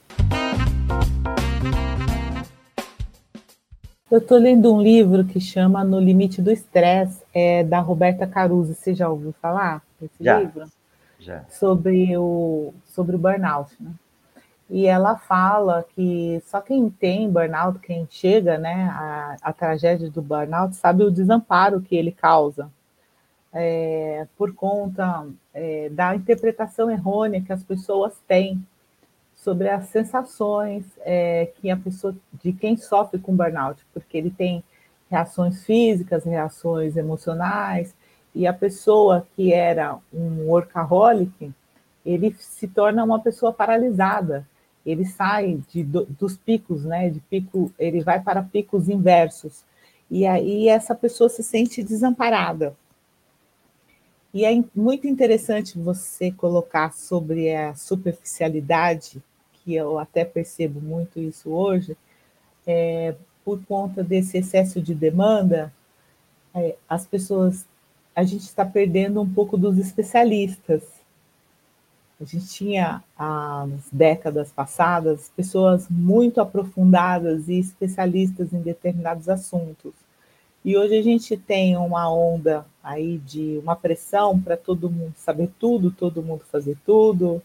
[4.09, 8.73] Eu estou lendo um livro que chama No Limite do Estresse, é da Roberta Caruso.
[8.73, 10.65] Você já ouviu falar desse já, livro?
[11.19, 11.43] Já.
[11.49, 13.91] Sobre o, sobre o burnout, né?
[14.69, 20.21] E ela fala que só quem tem burnout, quem chega né, a, a tragédia do
[20.21, 22.69] burnout, sabe o desamparo que ele causa.
[23.57, 28.61] É, por conta é, da interpretação errônea que as pessoas têm
[29.33, 34.61] sobre as sensações é, que a pessoa, de quem sofre com burnout, porque ele tem
[35.09, 37.93] reações físicas, reações emocionais,
[38.33, 41.53] e a pessoa que era um workaholic,
[42.05, 44.45] ele se torna uma pessoa paralisada,
[44.85, 49.63] ele sai de, do, dos picos, né, de pico, ele vai para picos inversos,
[50.11, 52.75] e aí essa pessoa se sente desamparada.
[54.35, 59.23] E é muito interessante você colocar sobre a superficialidade
[59.53, 61.95] que eu até percebo muito isso hoje,
[62.67, 63.15] é,
[63.45, 65.73] por conta desse excesso de demanda,
[66.53, 67.65] é, as pessoas,
[68.13, 70.83] a gente está perdendo um pouco dos especialistas.
[72.19, 79.93] A gente tinha, há décadas passadas, pessoas muito aprofundadas e especialistas em determinados assuntos.
[80.65, 85.47] E hoje a gente tem uma onda aí de uma pressão para todo mundo saber
[85.59, 87.39] tudo, todo mundo fazer tudo,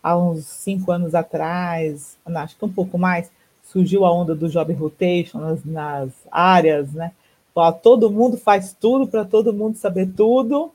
[0.00, 3.28] há uns cinco anos atrás, acho que um pouco mais,
[3.64, 7.10] surgiu a onda do job rotation nas, nas áreas, né?
[7.82, 10.70] todo mundo faz tudo para todo mundo saber tudo.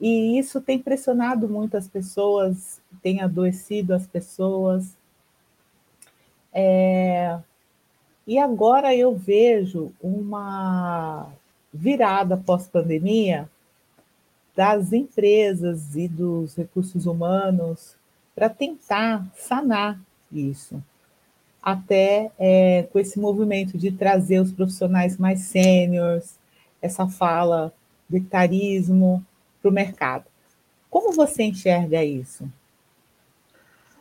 [0.00, 4.96] E isso tem pressionado muitas pessoas, tem adoecido as pessoas.
[6.50, 7.38] É...
[8.26, 11.28] E agora eu vejo uma
[11.72, 13.48] virada pós-pandemia
[14.54, 17.96] das empresas e dos recursos humanos
[18.34, 19.98] para tentar sanar
[20.30, 20.82] isso.
[21.62, 26.38] Até é, com esse movimento de trazer os profissionais mais sêniores,
[26.80, 27.72] essa fala
[28.08, 29.24] de etarismo
[29.60, 30.24] para o mercado.
[30.90, 32.50] Como você enxerga isso?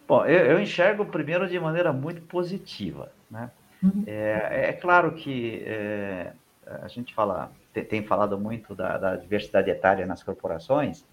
[0.07, 3.11] Bom, eu, eu, enxergo primeiro de maneira muito positiva.
[3.29, 3.49] Né?
[3.83, 4.03] Uhum.
[4.05, 6.33] É, é, claro que é,
[6.65, 7.51] a gente fala
[7.89, 11.05] tem falado muito da, da, diversidade etária nas corporações,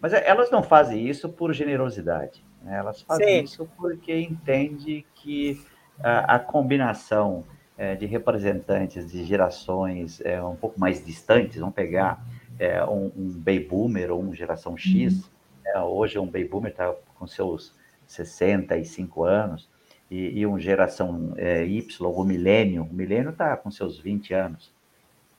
[0.00, 2.42] mas é, elas não fazem isso por generosidade.
[2.62, 2.78] Né?
[2.78, 3.44] Elas fazem Sim.
[3.44, 5.60] isso porque entende que
[6.02, 7.44] a, a combinação
[7.76, 12.24] é, de representantes de gerações é, um pouco mais distantes, vamos pegar
[12.58, 15.22] é, um, um baby boomer ou uma geração X, uhum.
[15.64, 15.80] Né?
[15.82, 17.74] hoje um baby boomer está com seus
[18.06, 19.68] 65 anos,
[20.10, 24.72] e, e uma geração é, Y, o milênio, o milênio está com seus 20 anos.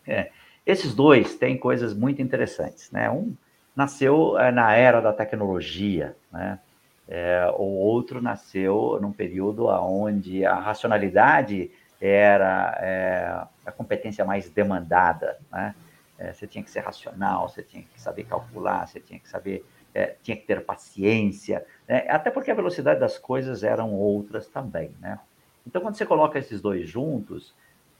[0.07, 0.31] É,
[0.65, 3.09] esses dois têm coisas muito interessantes, né?
[3.09, 3.35] Um
[3.75, 6.59] nasceu é, na era da tecnologia, né?
[7.07, 15.39] É, o outro nasceu num período onde a racionalidade era é, a competência mais demandada,
[15.51, 15.73] né?
[16.19, 19.65] É, você tinha que ser racional, você tinha que saber calcular, você tinha que saber,
[19.93, 22.05] é, tinha que ter paciência, né?
[22.09, 25.19] até porque a velocidade das coisas eram outras também, né?
[25.65, 27.53] Então, quando você coloca esses dois juntos,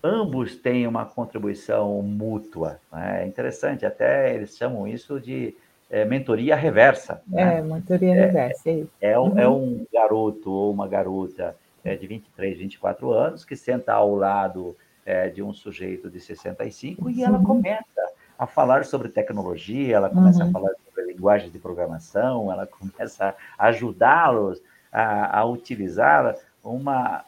[0.03, 2.79] ambos têm uma contribuição mútua.
[2.91, 3.23] Né?
[3.23, 5.55] É interessante, até eles chamam isso de
[5.89, 7.21] é, mentoria reversa.
[7.27, 7.59] Né?
[7.59, 8.69] É, mentoria é, reversa.
[8.69, 9.63] É, é, um, é uhum.
[9.63, 14.75] um garoto ou uma garota é, de 23, 24 anos que senta ao lado
[15.05, 17.43] é, de um sujeito de 65 e ela uhum.
[17.43, 17.85] começa
[18.37, 20.49] a falar sobre tecnologia, ela começa uhum.
[20.49, 27.23] a falar sobre linguagem de programação, ela começa a ajudá-los a, a utilizar uma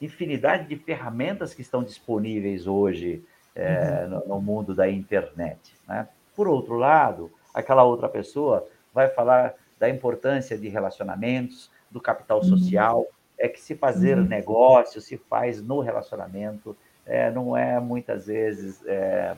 [0.00, 4.10] infinidade de ferramentas que estão disponíveis hoje é, uhum.
[4.10, 5.74] no, no, mundo da internet.
[5.86, 6.08] Né?
[6.34, 12.44] Por outro lado, aquela outra pessoa vai falar da importância de relacionamentos, do capital uhum.
[12.44, 13.06] social,
[13.38, 14.24] é que se fazer uhum.
[14.24, 19.36] negócio se faz no relacionamento, é, não é muitas vezes é,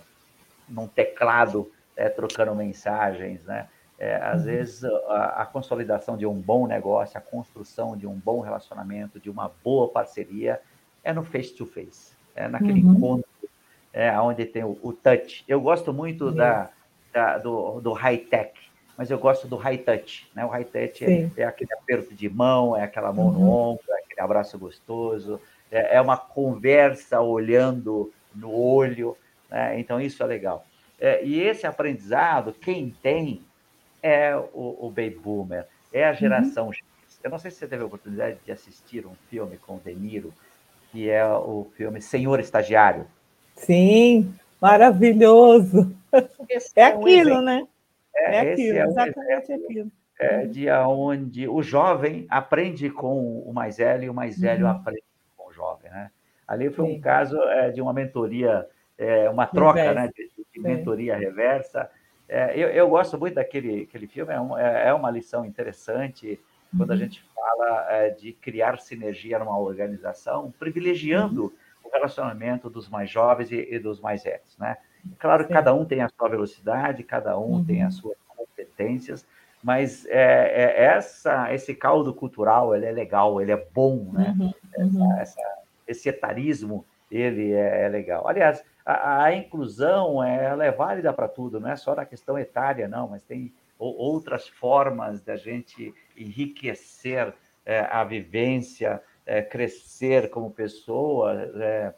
[0.69, 3.69] num teclado é, trocando mensagens, né?
[3.99, 4.47] É, às uhum.
[4.47, 9.31] vezes a, a, consolidação de um bom negócio, a construção de um bom relacionamento, de
[9.31, 10.61] uma boa parceria,
[11.03, 12.93] é no face-to-face, -face, é naquele uhum.
[12.93, 13.29] encontro,
[13.95, 15.43] é, onde tem o, o touch.
[15.49, 16.69] Eu gosto muito da,
[17.11, 18.53] da, do, do high-tech,
[18.99, 20.29] mas eu gosto do high-touch.
[20.35, 20.45] Né?
[20.45, 23.33] O high-touch é, é, aquele aperto de mão, é aquela mão uhum.
[23.33, 25.41] no ombro, é aquele abraço gostoso,
[25.71, 29.17] é, é uma conversa olhando no olho,
[29.51, 29.81] né?
[29.81, 30.67] então isso é legal.
[30.99, 33.43] É, e esse aprendizado, quem tem,
[34.03, 36.73] é o, o baby boomer, é a geração uhum.
[36.73, 36.85] X.
[37.23, 39.95] Eu não sei se você teve a oportunidade de assistir um filme com o De
[39.95, 40.33] Niro,
[40.93, 43.07] que é o filme Senhor Estagiário.
[43.55, 45.95] Sim, maravilhoso.
[46.49, 47.67] Esse é, é aquilo, um né?
[48.15, 49.93] É, é aquilo, é um exatamente aquilo.
[50.19, 54.71] É, de onde o jovem aprende com o mais velho e o mais velho uhum.
[54.71, 55.05] aprende
[55.37, 56.11] com o jovem, né?
[56.47, 56.97] Ali foi Sim.
[56.97, 58.67] um caso é, de uma mentoria,
[58.97, 60.31] é, uma troca, né, de
[60.61, 61.91] mentoria reversa,
[62.29, 66.41] é, eu, eu, gosto muito daquele aquele filme, é, um, é, é uma lição interessante
[66.77, 67.01] quando a uhum.
[67.01, 71.53] gente fala é, de criar sinergia numa organização, privilegiando uhum.
[71.85, 74.77] o relacionamento dos mais jovens e, e dos mais velhos, né?
[75.19, 77.65] Claro que cada um tem a sua velocidade, cada um uhum.
[77.65, 79.25] tem as suas competências,
[79.63, 84.35] mas é, é, essa, esse caldo cultural ele é legal, ele é bom, né?
[84.39, 84.53] Uhum.
[84.75, 88.27] Essa, essa, esse etarismo ele é, é legal.
[88.27, 92.87] Aliás, a, a inclusão ela é válida para tudo, não é só na questão etária,
[92.87, 97.35] não, mas tem outras formas da gente enriquecer
[97.65, 101.93] é, a vivência, é, crescer como pessoa, é,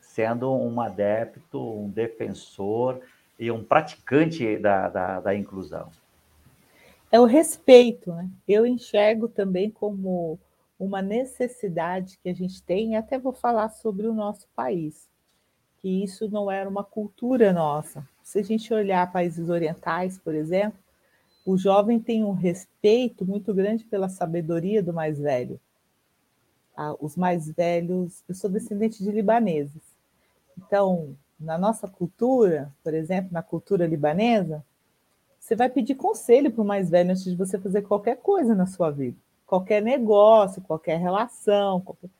[0.00, 3.00] sendo um adepto, um defensor
[3.38, 5.90] e um praticante da, da, da inclusão.
[7.12, 8.28] É o respeito, né?
[8.46, 10.38] Eu enxergo também como
[10.78, 15.09] uma necessidade que a gente tem, até vou falar sobre o nosso país
[15.80, 18.06] que isso não era uma cultura nossa.
[18.22, 20.78] Se a gente olhar países orientais, por exemplo,
[21.44, 25.58] o jovem tem um respeito muito grande pela sabedoria do mais velho.
[26.76, 29.82] Ah, os mais velhos, eu sou descendente de libaneses.
[30.56, 34.64] Então, na nossa cultura, por exemplo, na cultura libanesa,
[35.38, 38.66] você vai pedir conselho para o mais velho antes de você fazer qualquer coisa na
[38.66, 39.16] sua vida.
[39.46, 42.10] Qualquer negócio, qualquer relação, qualquer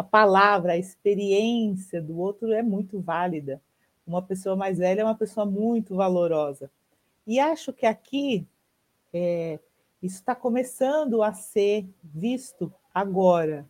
[0.00, 3.60] a palavra, a experiência do outro é muito válida.
[4.06, 6.70] Uma pessoa mais velha é uma pessoa muito valorosa.
[7.26, 8.46] E acho que aqui
[9.12, 9.58] é,
[10.02, 13.68] isso está começando a ser visto agora.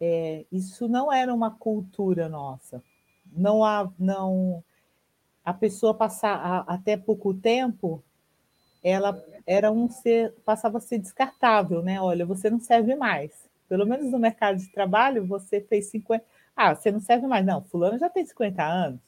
[0.00, 2.80] É, isso não era uma cultura nossa.
[3.32, 4.62] Não há, não
[5.44, 8.00] a pessoa passar até pouco tempo,
[8.80, 12.00] ela era um ser passava a ser descartável, né?
[12.00, 16.24] Olha, você não serve mais pelo menos no mercado de trabalho, você fez 50.
[16.56, 17.44] Ah, você não serve mais.
[17.44, 19.00] Não, fulano já tem 50 anos.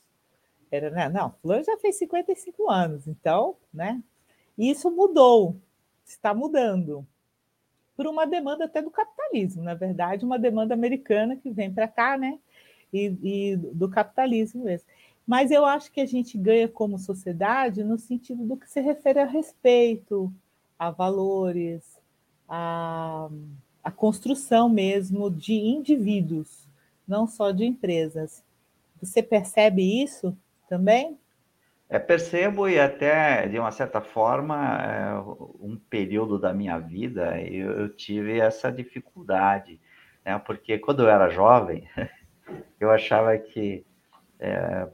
[0.70, 1.08] Era, né?
[1.08, 3.08] Não, fulano já fez 55 anos.
[3.08, 4.02] Então, né?
[4.56, 5.56] Isso mudou,
[6.04, 7.06] está mudando.
[7.96, 12.16] Por uma demanda até do capitalismo, na verdade, uma demanda americana que vem para cá,
[12.16, 12.38] né?
[12.92, 14.86] E, e do capitalismo mesmo.
[15.26, 19.20] Mas eu acho que a gente ganha como sociedade no sentido do que se refere
[19.20, 20.32] a respeito,
[20.78, 22.00] a valores,
[22.48, 23.28] a
[23.82, 26.68] a construção mesmo de indivíduos,
[27.06, 28.42] não só de empresas.
[29.00, 30.36] Você percebe isso
[30.68, 31.18] também?
[31.88, 35.14] É, percebo e até, de uma certa forma, é,
[35.60, 39.80] um período da minha vida eu, tive essa dificuldade,
[40.24, 40.38] né?
[40.38, 41.88] porque quando eu era jovem,
[42.78, 43.84] eu achava que
[44.38, 44.86] é,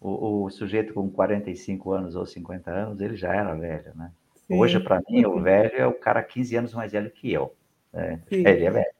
[0.00, 4.12] o, o, sujeito com 45 anos ou 50 anos, ele já era velho, né?
[4.48, 7.54] Hoje, para mim, o velho é o cara 15 anos mais velho que eu.
[7.92, 8.92] É, ele é velho.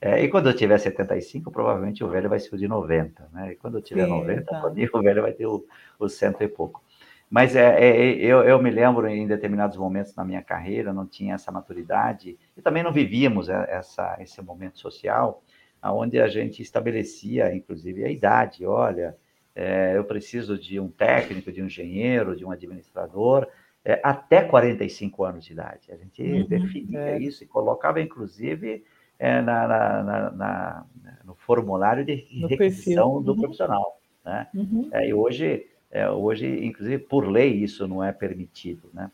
[0.00, 3.52] É, e quando eu tiver 75, provavelmente o velho vai ser o de 90, né?
[3.52, 4.66] E quando eu tiver Sim, 90, tá.
[4.66, 5.64] o velho vai ter o,
[5.98, 6.84] o cento e pouco.
[7.28, 11.34] Mas é, é, eu, eu, me lembro em determinados momentos na minha carreira, não tinha
[11.34, 15.42] essa maturidade, e também não vivíamos essa, esse momento social,
[15.82, 18.64] onde a gente estabelecia, inclusive, a idade.
[18.64, 19.16] Olha,
[19.54, 23.46] é, eu preciso de um técnico, de um engenheiro, de um administrador,
[23.86, 25.92] é, até 45 anos de idade.
[25.92, 27.18] A gente uhum, definia é.
[27.20, 28.84] isso e colocava, inclusive,
[29.16, 30.86] é, na, na, na,
[31.24, 33.22] no formulário de no requisição perfil.
[33.22, 33.40] do uhum.
[33.40, 34.00] profissional.
[34.24, 34.48] Né?
[34.52, 34.88] Uhum.
[34.92, 38.90] É, e hoje, é, hoje, inclusive, por lei, isso não é permitido.
[38.92, 39.08] Né?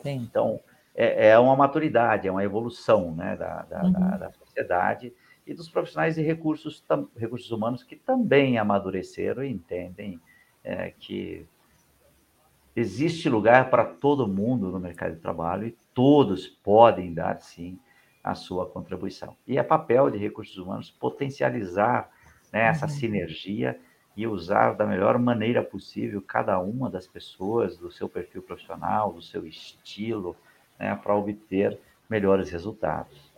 [0.00, 0.26] Sim.
[0.26, 0.58] Então,
[0.94, 3.92] é, é, uma maturidade, é uma evolução né, da, da, uhum.
[3.92, 5.12] da, da sociedade
[5.46, 10.18] e dos profissionais de recursos, tam, recursos humanos que também amadureceram e entendem
[10.64, 11.46] é, que
[12.74, 17.78] existe lugar para todo mundo no mercado de trabalho e todos podem dar, sim,
[18.22, 19.36] a sua contribuição.
[19.46, 22.10] E é papel de recursos humanos potencializar
[22.52, 22.92] né, essa uhum.
[22.92, 23.78] sinergia
[24.16, 29.20] e usar da melhor maneira possível cada uma das pessoas, do seu perfil profissional, do
[29.20, 30.36] seu estilo,
[30.78, 33.32] né, para obter melhores resultados.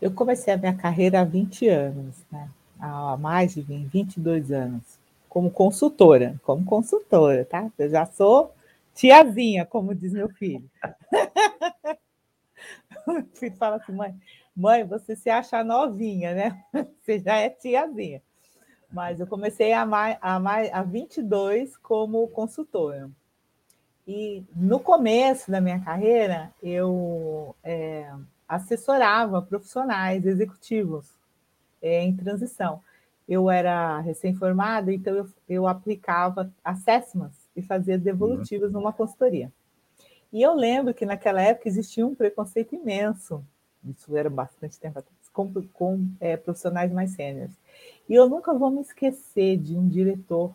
[0.00, 2.50] Eu comecei a minha carreira há 20 anos, né?
[2.78, 4.95] há mais de 20, 22 anos,
[5.36, 7.70] como consultora, como consultora, tá?
[7.78, 8.54] Eu já sou
[8.94, 10.64] tiazinha, como diz meu filho.
[13.06, 14.18] o filho fala assim, mãe,
[14.56, 16.64] mãe, você se acha novinha, né?
[17.04, 18.22] Você já é tiazinha.
[18.90, 23.10] Mas eu comecei a, mais, a, mais, a 22 como consultora.
[24.08, 28.10] E no começo da minha carreira, eu é,
[28.48, 31.10] assessorava profissionais executivos
[31.82, 32.80] é, em transição.
[33.28, 38.80] Eu era recém-formada, então eu, eu aplicava assessments e fazia devolutivas uhum.
[38.80, 39.52] numa consultoria.
[40.32, 43.42] E eu lembro que naquela época existia um preconceito imenso,
[43.84, 47.52] isso era bastante tempo atrás, com, com é, profissionais mais sêniores.
[48.08, 50.54] E eu nunca vou me esquecer de um diretor,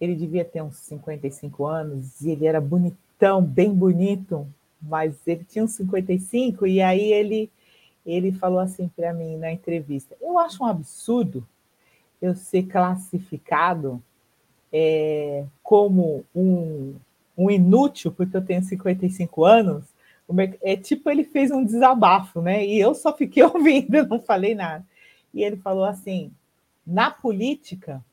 [0.00, 4.46] ele devia ter uns 55 anos, e ele era bonitão, bem bonito,
[4.80, 7.50] mas ele tinha uns 55, e aí ele,
[8.04, 11.46] ele falou assim para mim na entrevista: Eu acho um absurdo
[12.20, 14.02] eu ser classificado
[14.72, 16.94] é, como um,
[17.36, 19.84] um inútil, porque eu tenho 55 anos.
[20.62, 22.64] É tipo, ele fez um desabafo, né?
[22.64, 24.84] E eu só fiquei ouvindo, não falei nada.
[25.34, 26.30] E ele falou assim:
[26.86, 28.04] na política,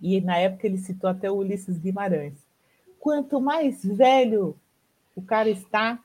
[0.00, 2.34] e na época ele citou até o Ulisses Guimarães,
[2.98, 4.56] quanto mais velho
[5.14, 5.98] o cara está,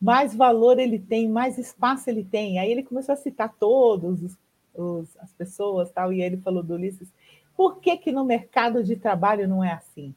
[0.00, 2.58] mais valor ele tem, mais espaço ele tem.
[2.58, 4.36] Aí ele começou a citar todos os,
[4.74, 7.08] os, as pessoas, tal, e ele falou do Ulisses.
[7.56, 10.14] Por que, que no mercado de trabalho não é assim?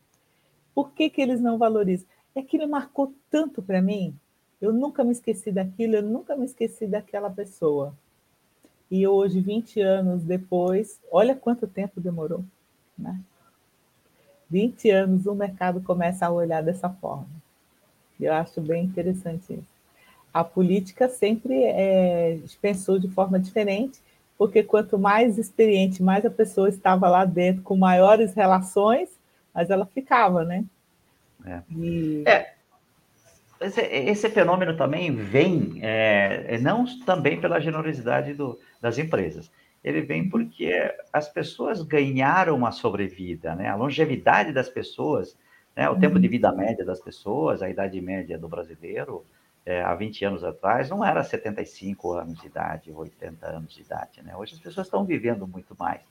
[0.74, 2.08] Por que, que eles não valorizam?
[2.34, 4.16] É que ele marcou tanto para mim.
[4.62, 7.94] Eu nunca me esqueci daquilo, eu nunca me esqueci daquela pessoa.
[8.90, 12.44] E hoje, 20 anos depois, olha quanto tempo demorou,
[12.98, 13.20] né?
[14.50, 17.28] 20 anos o mercado começa a olhar dessa forma.
[18.20, 19.76] Eu acho bem interessante isso.
[20.34, 24.02] A política sempre é, pensou de forma diferente,
[24.38, 29.10] porque quanto mais experiente, mais a pessoa estava lá dentro, com maiores relações,
[29.54, 30.64] mas ela ficava, né?
[31.46, 31.62] É.
[31.72, 32.24] E...
[32.28, 32.56] é.
[33.62, 39.50] Esse, esse, fenômeno também vem, é, é, não também pela generosidade do, das empresas,
[39.82, 40.74] ele vem porque
[41.12, 43.70] as pessoas ganharam uma sobrevida, né?
[43.70, 45.38] A longevidade das pessoas
[45.76, 45.90] né?
[45.90, 46.58] O tempo de vida uhum.
[46.58, 49.26] média das pessoas, a idade média do brasileiro,
[49.66, 54.22] é, há 20 anos atrás, não era 75 anos de idade, 80 anos de idade.
[54.22, 54.36] Né?
[54.36, 56.02] Hoje as pessoas estão vivendo muito mais.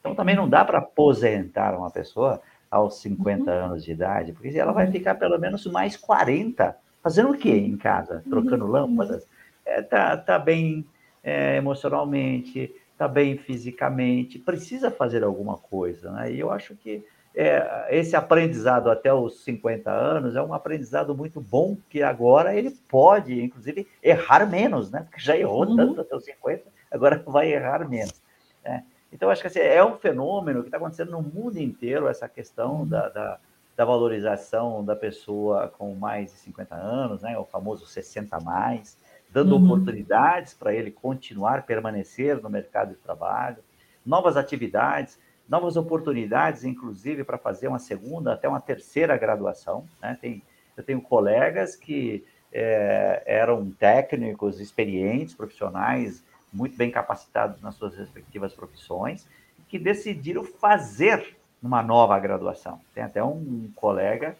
[0.00, 3.64] Então também não dá para aposentar uma pessoa aos 50 uhum.
[3.66, 7.76] anos de idade, porque ela vai ficar pelo menos mais 40 fazendo o quê em
[7.76, 8.22] casa?
[8.28, 8.70] Trocando uhum.
[8.70, 9.26] lâmpadas?
[9.64, 10.84] É, tá, tá bem
[11.22, 16.32] é, emocionalmente, tá bem fisicamente, precisa fazer alguma coisa, né?
[16.32, 17.04] E eu acho que
[17.36, 22.70] é, esse aprendizado até os 50 anos é um aprendizado muito bom, que agora ele
[22.88, 25.00] pode, inclusive, errar menos, né?
[25.00, 25.76] Porque já errou uhum.
[25.76, 28.22] tanto até os 50, agora vai errar menos.
[28.64, 28.84] Né?
[29.12, 32.80] Então, acho que assim, é um fenômeno que está acontecendo no mundo inteiro, essa questão
[32.80, 32.86] uhum.
[32.86, 33.38] da, da,
[33.76, 37.36] da, valorização da pessoa com mais de 50 anos, né?
[37.36, 38.96] o famoso 60 mais,
[39.32, 39.64] dando uhum.
[39.64, 43.58] oportunidades para ele continuar, permanecer no mercado de trabalho,
[44.06, 45.18] novas atividades
[45.48, 49.86] novas oportunidades, inclusive, para fazer uma segunda, até uma terceira graduação.
[50.00, 50.16] Né?
[50.20, 50.42] Tem,
[50.76, 58.54] eu tenho colegas que é, eram técnicos, experientes, profissionais, muito bem capacitados nas suas respectivas
[58.54, 59.26] profissões,
[59.68, 62.80] que decidiram fazer uma nova graduação.
[62.94, 64.36] Tem até um colega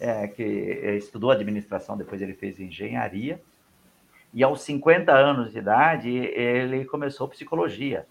[0.00, 0.42] é, que
[0.96, 3.40] estudou administração, depois ele fez engenharia,
[4.32, 8.06] e aos 50 anos de idade ele começou psicologia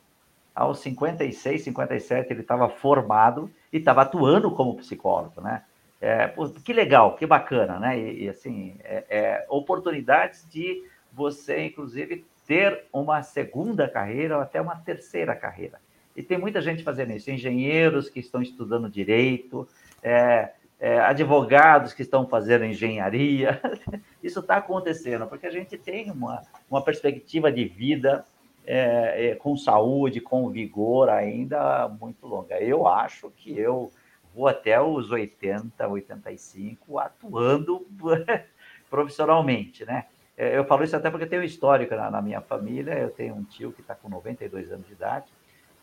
[0.57, 5.61] aos 56, 57, ele estava formado e estava atuando como psicólogo, né?
[6.01, 6.33] É,
[6.65, 7.97] que legal, que bacana, né?
[7.97, 10.83] E, e assim, é, é, oportunidades de
[11.13, 15.79] você, inclusive, ter uma segunda carreira ou até uma terceira carreira.
[16.15, 19.67] E tem muita gente fazendo isso, engenheiros que estão estudando direito,
[20.01, 23.61] é, é, advogados que estão fazendo engenharia.
[24.23, 28.25] Isso está acontecendo, porque a gente tem uma, uma perspectiva de vida
[28.67, 32.59] é, é, com saúde, com vigor ainda muito longa.
[32.61, 33.89] Eu acho que eu
[34.35, 37.87] vou até os 80, 85 atuando
[38.91, 40.05] profissionalmente, né?
[40.37, 42.93] É, eu falo isso até porque tem um histórico na, na minha família.
[42.93, 45.31] Eu tenho um tio que está com 92 anos de idade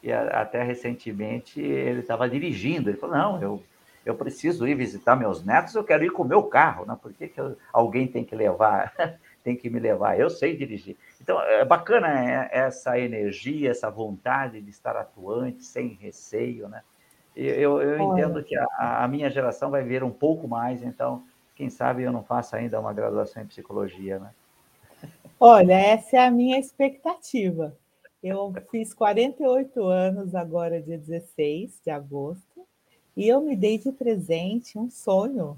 [0.02, 2.90] e a, até recentemente ele estava dirigindo.
[2.90, 3.62] Ele falou: Não, eu,
[4.04, 6.96] eu preciso ir visitar meus netos, eu quero ir com o meu carro, né?
[7.00, 8.92] Por que, que eu, alguém tem que levar,
[9.42, 10.20] tem que me levar?
[10.20, 10.96] Eu sei dirigir.
[11.24, 16.82] Então, é bacana é, essa energia, essa vontade de estar atuante, sem receio, né?
[17.34, 21.24] Eu, eu entendo que a, a minha geração vai ver um pouco mais, então,
[21.56, 24.30] quem sabe eu não faço ainda uma graduação em psicologia, né?
[25.40, 27.74] Olha, essa é a minha expectativa.
[28.22, 32.66] Eu fiz 48 anos agora, dia 16 de agosto,
[33.16, 35.56] e eu me dei de presente um sonho,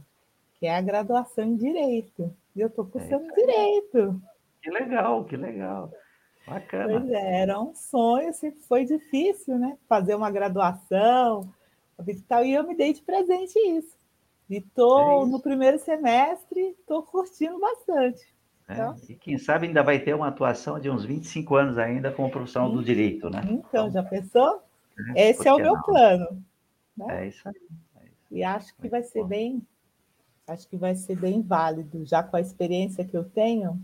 [0.60, 2.32] que é a graduação em Direito.
[2.54, 4.22] E eu estou cursando é Direito.
[4.66, 5.92] Que legal, que legal.
[6.44, 6.98] Bacana.
[6.98, 9.78] Pois é, era um sonho, sempre foi difícil, né?
[9.88, 11.48] Fazer uma graduação
[12.04, 13.96] e tal, e eu me dei de presente isso.
[14.50, 18.26] E estou é no primeiro semestre, estou curtindo bastante.
[18.68, 22.10] É, então, e quem sabe ainda vai ter uma atuação de uns 25 anos ainda
[22.10, 23.42] como profissional do direito, né?
[23.44, 24.62] Então, então já pensou?
[25.14, 25.82] É, Esse é o meu não?
[25.82, 26.44] plano.
[26.96, 27.22] Né?
[27.22, 27.54] É isso aí.
[28.00, 28.16] É isso.
[28.32, 29.28] E acho que Muito vai ser bom.
[29.28, 29.62] bem,
[30.48, 33.80] acho que vai ser bem válido, já com a experiência que eu tenho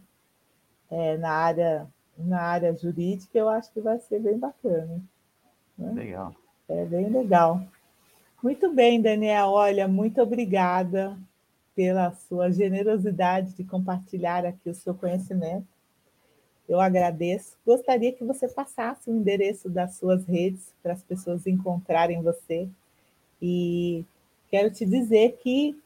[0.93, 5.01] é, na área na área jurídica, eu acho que vai ser bem bacana.
[5.76, 5.93] Né?
[5.93, 6.34] Legal.
[6.68, 7.62] É bem legal.
[8.43, 9.49] Muito bem, Daniel.
[9.49, 11.16] Olha, muito obrigada
[11.74, 15.66] pela sua generosidade de compartilhar aqui o seu conhecimento.
[16.68, 17.57] Eu agradeço.
[17.66, 22.68] Gostaria que você passasse o endereço das suas redes para as pessoas encontrarem você.
[23.40, 24.05] E
[24.51, 25.76] quero te dizer que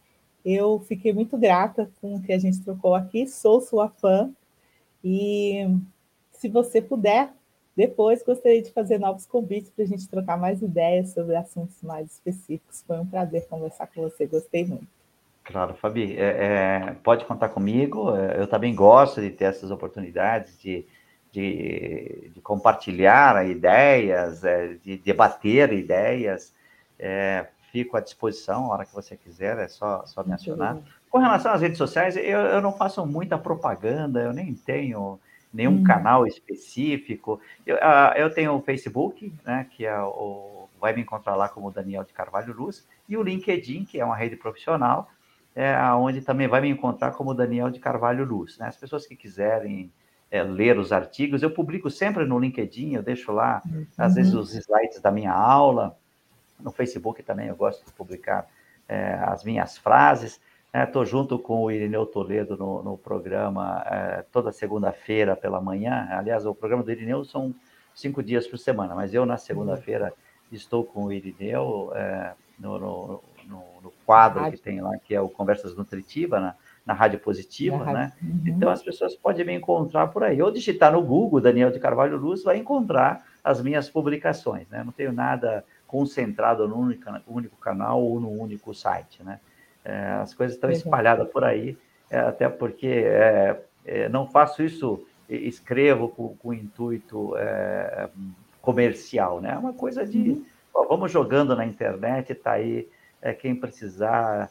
[0.44, 4.32] eu fiquei muito grata com o que a gente trocou aqui, sou sua fã.
[5.02, 5.66] E
[6.32, 7.30] se você puder,
[7.76, 12.12] depois gostaria de fazer novos convites para a gente trocar mais ideias sobre assuntos mais
[12.12, 12.82] específicos.
[12.86, 14.86] Foi um prazer conversar com você, gostei muito.
[15.44, 18.16] Claro, Fabi, é, é, pode contar comigo.
[18.16, 20.84] É, eu também gosto de ter essas oportunidades de,
[21.30, 26.52] de, de compartilhar ideias, é, de debater ideias.
[26.98, 30.78] É, fico à disposição a hora que você quiser, é só, só me acionar.
[31.16, 35.18] Com relação às redes sociais, eu, eu não faço muita propaganda, eu nem tenho
[35.50, 35.82] nenhum hum.
[35.82, 37.40] canal específico.
[37.66, 41.70] Eu, uh, eu tenho o Facebook, né, que é o, vai me encontrar lá como
[41.70, 45.08] Daniel de Carvalho Luz, e o LinkedIn, que é uma rede profissional,
[45.54, 48.58] é, onde também vai me encontrar como Daniel de Carvalho Luz.
[48.58, 48.66] Né?
[48.66, 49.90] As pessoas que quiserem
[50.30, 53.86] é, ler os artigos, eu publico sempre no LinkedIn, eu deixo lá, uhum.
[53.96, 55.96] às vezes, os slides da minha aula.
[56.60, 58.46] No Facebook também eu gosto de publicar
[58.86, 60.38] é, as minhas frases.
[60.84, 61.08] Estou né?
[61.08, 66.08] junto com o Irineu Toledo no, no programa é, toda segunda-feira pela manhã.
[66.10, 67.54] Aliás, o programa do Irineu são
[67.94, 70.12] cinco dias por semana, mas eu, na segunda-feira,
[70.52, 75.20] estou com o Irineu é, no, no no, no quadro que tem lá, que é
[75.20, 76.54] o Conversas Nutritiva, na,
[76.84, 78.12] na Rádio Positiva, né?
[78.20, 78.42] Uhum.
[78.46, 80.40] Então as pessoas podem me encontrar por aí.
[80.42, 84.82] Ou digitar no Google Daniel de Carvalho Luz, vai encontrar as minhas publicações, né?
[84.84, 89.40] Não tenho nada concentrado no único, único canal ou no único site, né?
[89.86, 91.78] É, as coisas estão espalhadas por aí,
[92.10, 98.08] é, até porque é, é não faço isso, escrevo com, com intuito é,
[98.60, 99.52] comercial, né?
[99.52, 100.44] É uma coisa de, uhum.
[100.74, 102.88] ó, vamos jogando na internet, está aí
[103.22, 104.50] é, quem precisar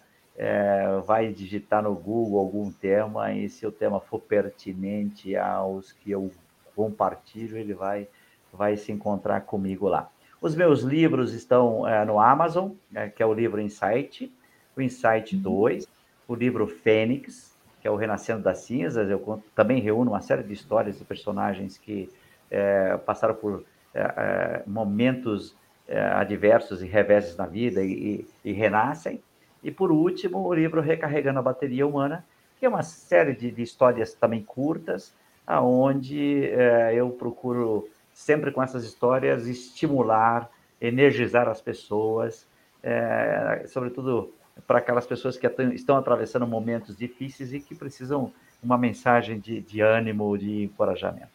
[1.06, 6.30] vai digitar no Google algum tema e se o tema for pertinente aos que eu
[6.76, 8.10] compartilho, ele vai,
[8.52, 10.10] vai se encontrar comigo lá.
[10.42, 14.30] Os meus livros estão no Amazon, é, que é o livro Insight,
[14.76, 15.90] o Insight 2, uhum.
[16.28, 19.10] o livro Fênix, que é o Renascendo das Cinzas.
[19.10, 22.10] Eu conto, também reúno uma série de histórias de personagens que
[22.50, 23.64] é, passaram por
[23.94, 25.56] é, é, momentos
[25.88, 29.22] é, adversos e reveses na vida e, e, e, renascem.
[29.64, 32.26] E por último, o livro Recarregando a Bateria Humana,
[32.60, 35.14] que é uma série de, de histórias também curtas,
[35.46, 40.50] aonde é, eu procuro sempre com essas histórias estimular,
[40.80, 42.48] energizar as pessoas,
[42.82, 44.34] é, sobretudo
[44.66, 48.32] para aquelas pessoas que estão atravessando momentos difíceis e que precisam
[48.64, 51.30] uma mensagem de, de ânimo, de encorajamento.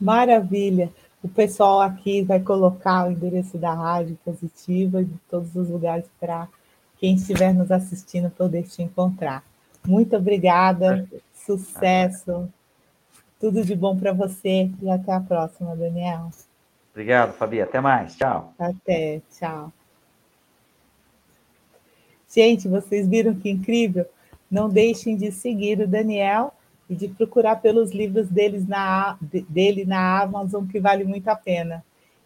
[0.00, 0.90] Maravilha.
[1.22, 6.46] O pessoal aqui vai colocar o endereço da rádio positiva de todos os lugares para
[6.98, 9.42] quem estiver nos assistindo poder te encontrar.
[9.86, 12.48] Muito obrigada, sucesso,
[13.40, 16.30] tudo de bom para você e até a próxima, Daniel.
[16.92, 17.60] Obrigado, Fabi.
[17.60, 18.16] Até mais.
[18.16, 18.54] Tchau.
[18.58, 19.20] Até.
[19.30, 19.72] Tchau.
[22.34, 24.06] Gente, vocês viram que incrível?
[24.50, 26.52] Não deixem de seguir o Daniel
[26.90, 29.16] e de procurar pelos livros deles na,
[29.48, 31.84] dele na Amazon, que vale muito a pena.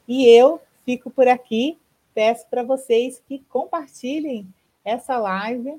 [0.09, 1.77] E eu fico por aqui,
[2.15, 4.49] peço para vocês que compartilhem
[4.83, 5.79] essa live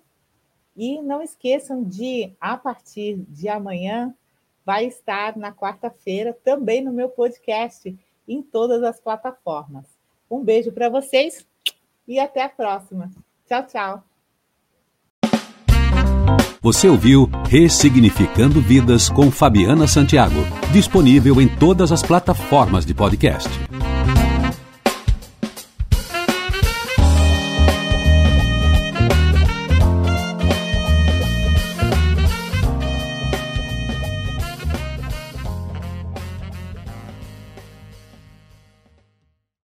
[0.78, 4.14] e não esqueçam de, a partir de amanhã,
[4.64, 9.86] vai estar na quarta-feira também no meu podcast, em todas as plataformas.
[10.30, 11.48] Um beijo para vocês
[12.08, 13.10] e até a próxima.
[13.48, 14.09] Tchau, tchau.
[16.62, 23.50] Você ouviu Ressignificando Vidas com Fabiana Santiago, disponível em todas as plataformas de podcast.